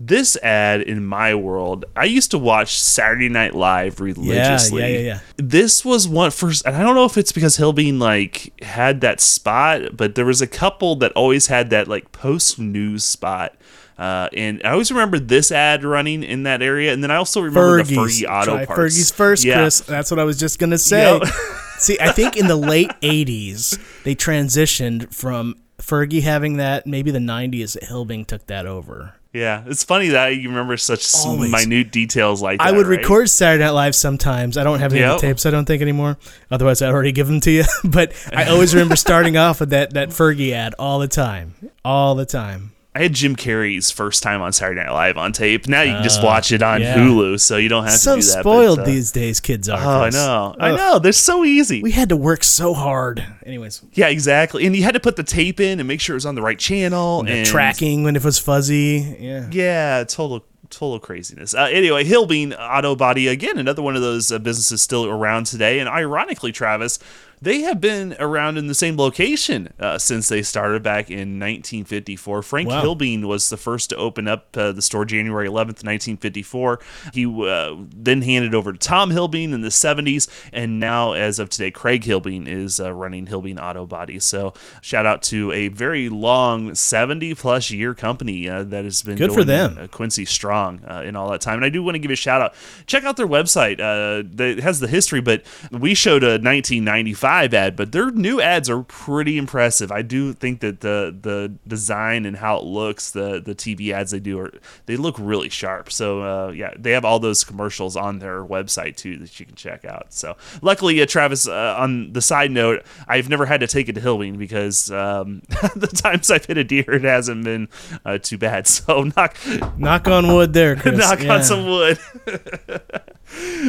[0.00, 4.82] this ad in my world, I used to watch Saturday Night Live religiously.
[4.82, 4.98] yeah, yeah.
[5.00, 5.20] yeah.
[5.36, 9.20] This was one first, and I don't know if it's because Hilbing like had that
[9.20, 13.54] spot, but there was a couple that always had that like post news spot.
[13.98, 17.40] Uh, and I always remember this ad running in that area, and then I also
[17.40, 18.22] remember the Fergie's.
[18.22, 18.80] Fergie Auto Try Parts.
[18.96, 19.54] Fergie's first, Yeah.
[19.62, 19.80] Chris.
[19.80, 21.20] That's what I was just gonna say.
[21.78, 26.86] See, I think in the late '80s they transitioned from Fergie having that.
[26.86, 29.14] Maybe the '90s, Hilbing took that over.
[29.32, 31.52] Yeah, it's funny that you remember such Always.
[31.52, 32.66] minute details like that.
[32.66, 32.98] I would right?
[32.98, 34.56] record Saturday Night Live sometimes.
[34.56, 35.18] I don't have any Yep.
[35.20, 35.44] tapes.
[35.46, 36.16] I don't think anymore.
[36.50, 37.64] Otherwise, I'd already give them to you.
[37.84, 41.54] but I always remember starting off with that that Fergie ad all the time,
[41.84, 42.72] all the time.
[42.98, 45.68] I had Jim Carrey's first time on Saturday Night Live on tape.
[45.68, 46.96] Now you can just watch it on yeah.
[46.96, 48.34] Hulu, so you don't have so to do that.
[48.38, 49.78] but, spoiled uh, these days kids are.
[49.78, 50.56] Oh, I know.
[50.58, 50.98] I know.
[50.98, 51.80] They're so easy.
[51.80, 53.24] We had to work so hard.
[53.46, 54.66] Anyways, yeah, exactly.
[54.66, 56.42] And you had to put the tape in and make sure it was on the
[56.42, 59.16] right channel the and tracking when it was fuzzy.
[59.20, 59.48] Yeah.
[59.52, 61.54] Yeah, total total craziness.
[61.54, 65.78] Uh, anyway, Hilbing Auto Body again, another one of those uh, businesses still around today,
[65.78, 66.98] and ironically, Travis,
[67.40, 72.42] they have been around in the same location uh, since they started back in 1954.
[72.42, 72.80] Frank Wow.
[72.80, 76.80] Hilbing was the first to open up uh, the store January 11th, 1954.
[77.14, 81.48] He uh, then handed over to Tom Hilbing in the 70s, and now, as of
[81.50, 84.18] today, Craig Hilbing is uh, running Hilbing Auto Body.
[84.18, 89.16] So, shout out to a very long 70 plus year company uh, that has been
[89.16, 89.78] Good for them.
[89.80, 91.56] uh, Quincy Strong uh, in all that time.
[91.56, 92.54] And I do want to give a shout out.
[92.86, 93.80] Check out their website.
[93.80, 98.68] Uh, that has the history, but we showed a 1995 ad, but their new ads
[98.70, 99.90] are pretty impressive.
[99.92, 104.10] I do think that the the design and how it looks, the the TV ads
[104.12, 104.52] they do are
[104.86, 105.90] they look really sharp.
[105.92, 109.54] So uh, yeah, they have all those commercials on their website too that you can
[109.54, 110.12] check out.
[110.12, 113.94] So luckily, uh, Travis, uh, on the side note, I've never had to take it
[113.94, 115.42] to Hilbing because um,
[115.76, 117.68] the times I've hit a deer, it hasn't been
[118.04, 118.66] uh, too bad.
[118.78, 119.36] So knock
[119.76, 120.98] Knock on wood there, Chris.
[120.98, 121.34] knock Yeah.
[121.34, 121.98] on some wood.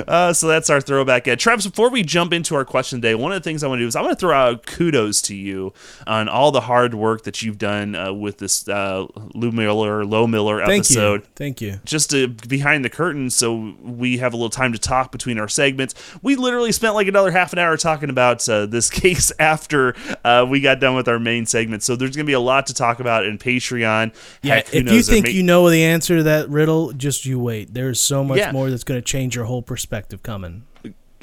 [0.08, 1.40] Uh, so that's our throwback ad.
[1.40, 3.84] Travis, before we jump into our question today, one of the things I want to
[3.84, 5.74] do is I want to throw out kudos to you
[6.08, 10.28] on all the hard work that you've done uh, with this uh, Lou Miller, Low
[10.28, 11.28] Miller Thank episode you.
[11.36, 11.80] Thank you.
[11.86, 15.48] just to behind the curtain so we have a little time to talk between our
[15.48, 19.96] segments we literally spent like another half an hour talking about uh, this case after
[20.24, 22.68] uh, we got done with our main segment so there's going to be a lot
[22.68, 26.24] to talk about in patreon Yeah, Heck, if you think you know the answer to
[26.24, 27.74] that riddle, just you wait.
[27.74, 28.52] There's so much Yeah.
[28.52, 30.64] more that's going to change your whole perspective coming.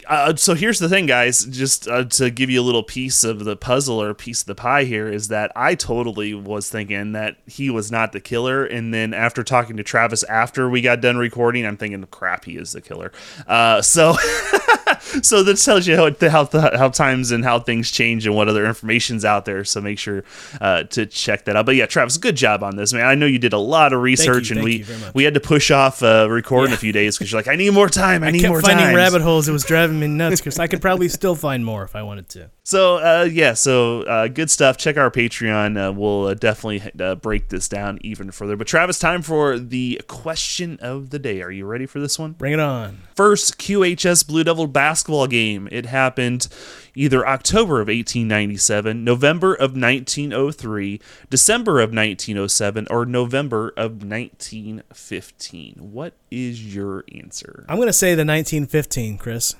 [0.06, 1.44] uh, so here's the thing, guys.
[1.46, 4.54] Just uh, to give you a little piece of the puzzle or piece of the
[4.54, 8.92] pie here is that I totally was thinking that he was not the killer, and
[8.92, 12.72] then after talking to Travis after we got done recording, I'm thinking, crap, he is
[12.72, 13.12] the killer.
[13.46, 14.16] Uh, so
[15.22, 16.46] so that tells you how, how
[16.76, 19.64] how times and how things change and what other information's out there.
[19.64, 20.24] So make sure
[20.60, 21.66] uh, to check that out.
[21.66, 23.06] But yeah, Travis, good job on this, man.
[23.06, 25.40] I know you did a lot of research, thank and you we we had to
[25.40, 28.22] push off uh, recording a few days because you're like, I need more time.
[28.22, 28.94] I, I need more finding time.
[28.94, 29.48] rabbit holes.
[29.48, 32.28] It was driving me nuts because I could probably still find more if I wanted
[32.30, 32.50] to.
[32.66, 34.76] So uh, yeah, so uh, good stuff.
[34.76, 35.78] Check our Patreon.
[35.78, 38.56] Uh, we'll uh, definitely uh, break this down even further.
[38.56, 41.42] But Travis, time for the question of the day.
[41.42, 42.32] Are you ready for this one?
[42.32, 43.02] Bring it on.
[43.14, 45.68] First QHS Blue Devil basketball game.
[45.70, 46.48] It happened
[46.96, 51.00] either October of 1897, November of 1903,
[51.30, 55.74] December of 1907, or November of 1915.
[55.92, 57.64] What is your answer?
[57.68, 59.54] I'm going to say the 1915, Chris.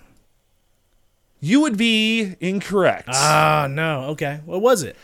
[1.46, 3.10] You would be incorrect.
[3.12, 4.06] Ah, no.
[4.06, 4.40] Okay.
[4.46, 4.96] What was it?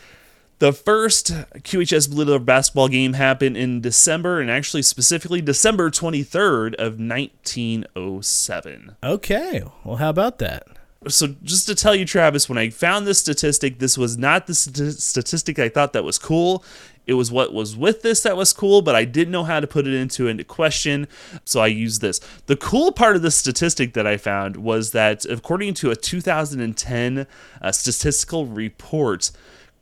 [0.59, 6.75] The first QHS Blue Devil basketball game happened in December, and actually specifically December 23rd
[6.75, 8.95] of 1907.
[9.01, 9.63] Okay.
[9.85, 10.67] Well, how about that?
[11.07, 14.55] So just to tell you, Travis, when I found this statistic, this was not the
[14.55, 16.63] st- statistic I thought that was cool.
[17.05, 19.67] It was what was with this that was cool, but I didn't know how to
[19.67, 21.07] put it into a question,
[21.43, 22.19] so I used this.
[22.45, 27.27] The cool part of the statistic that I found was that according to a 2010
[27.61, 29.31] uh, statistical report,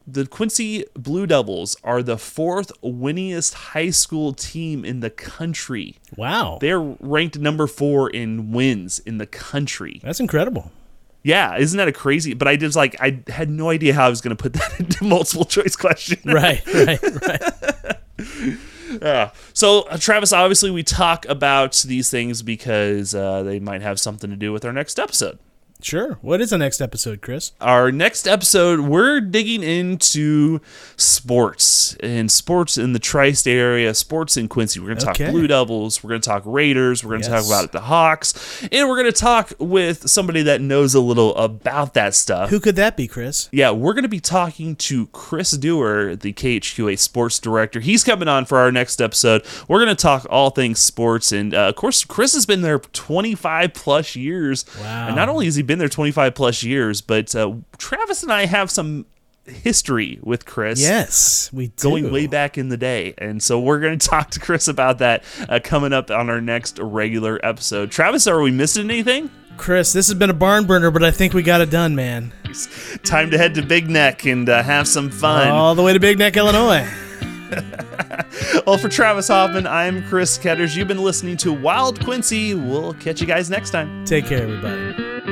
[0.08, 5.98] the Quincy Blue Devils are the fourth winningest high school team in the country.
[6.18, 6.58] Wow.
[6.60, 10.00] They're ranked number four in wins in the country.
[10.04, 10.72] That's incredible.
[11.24, 12.34] Yeah, isn't that a crazy?
[12.34, 14.80] But I just like I had no idea how I was going to put that
[14.80, 16.20] into multiple choice question.
[16.26, 18.58] Right, right, right.
[19.54, 24.30] So uh, Travis, obviously we talk about these things because uh, they might have something
[24.30, 25.40] to do with our next episode.
[25.84, 26.18] Sure.
[26.22, 27.52] What is the next episode, Chris?
[27.60, 30.60] Our next episode, we're digging into
[30.96, 34.80] sports and sports in the tri-state area, sports in Quincy.
[34.80, 35.26] We're going to Okay.
[35.26, 36.04] talk Blue Devils.
[36.04, 37.04] We're going to talk Raiders.
[37.04, 37.48] We're going to Yes.
[37.48, 38.34] talk about the Hawks,
[38.72, 42.50] and we're going to talk with somebody that knows a little about that stuff.
[42.50, 43.50] Who could that be, Chris?
[43.52, 47.80] Yeah, we're going to be talking to Chris Dewar, the KHQA sports director.
[47.80, 49.44] He's coming on for our next episode.
[49.68, 51.32] We're going to talk all things sports.
[51.32, 54.66] And uh, of course, Chris has been there 25 plus years.
[54.80, 55.08] Wow.
[55.08, 58.46] And not only has he been there 25 plus years, but uh, Travis and I
[58.46, 59.06] have some
[59.46, 60.80] history with Chris.
[60.80, 61.90] Yes, we do.
[61.90, 63.14] Going way back in the day.
[63.18, 66.42] And so we're going to talk to Chris about that uh, coming up on our
[66.42, 67.92] next regular episode.
[67.92, 69.30] Travis, are we missing anything?
[69.58, 72.32] Chris, this has been a barn burner, but I think we got it done, man.
[73.04, 75.50] Time to head to Big Neck and uh, have some fun.
[75.50, 76.90] All the way to Big Neck, Illinois.
[78.66, 80.76] Well, for Travis Hoffman, I'm Chris Ketters.
[80.76, 82.54] You've been listening to Wild Quincy.
[82.54, 84.06] We'll catch you guys next time.
[84.06, 85.31] Take care, everybody.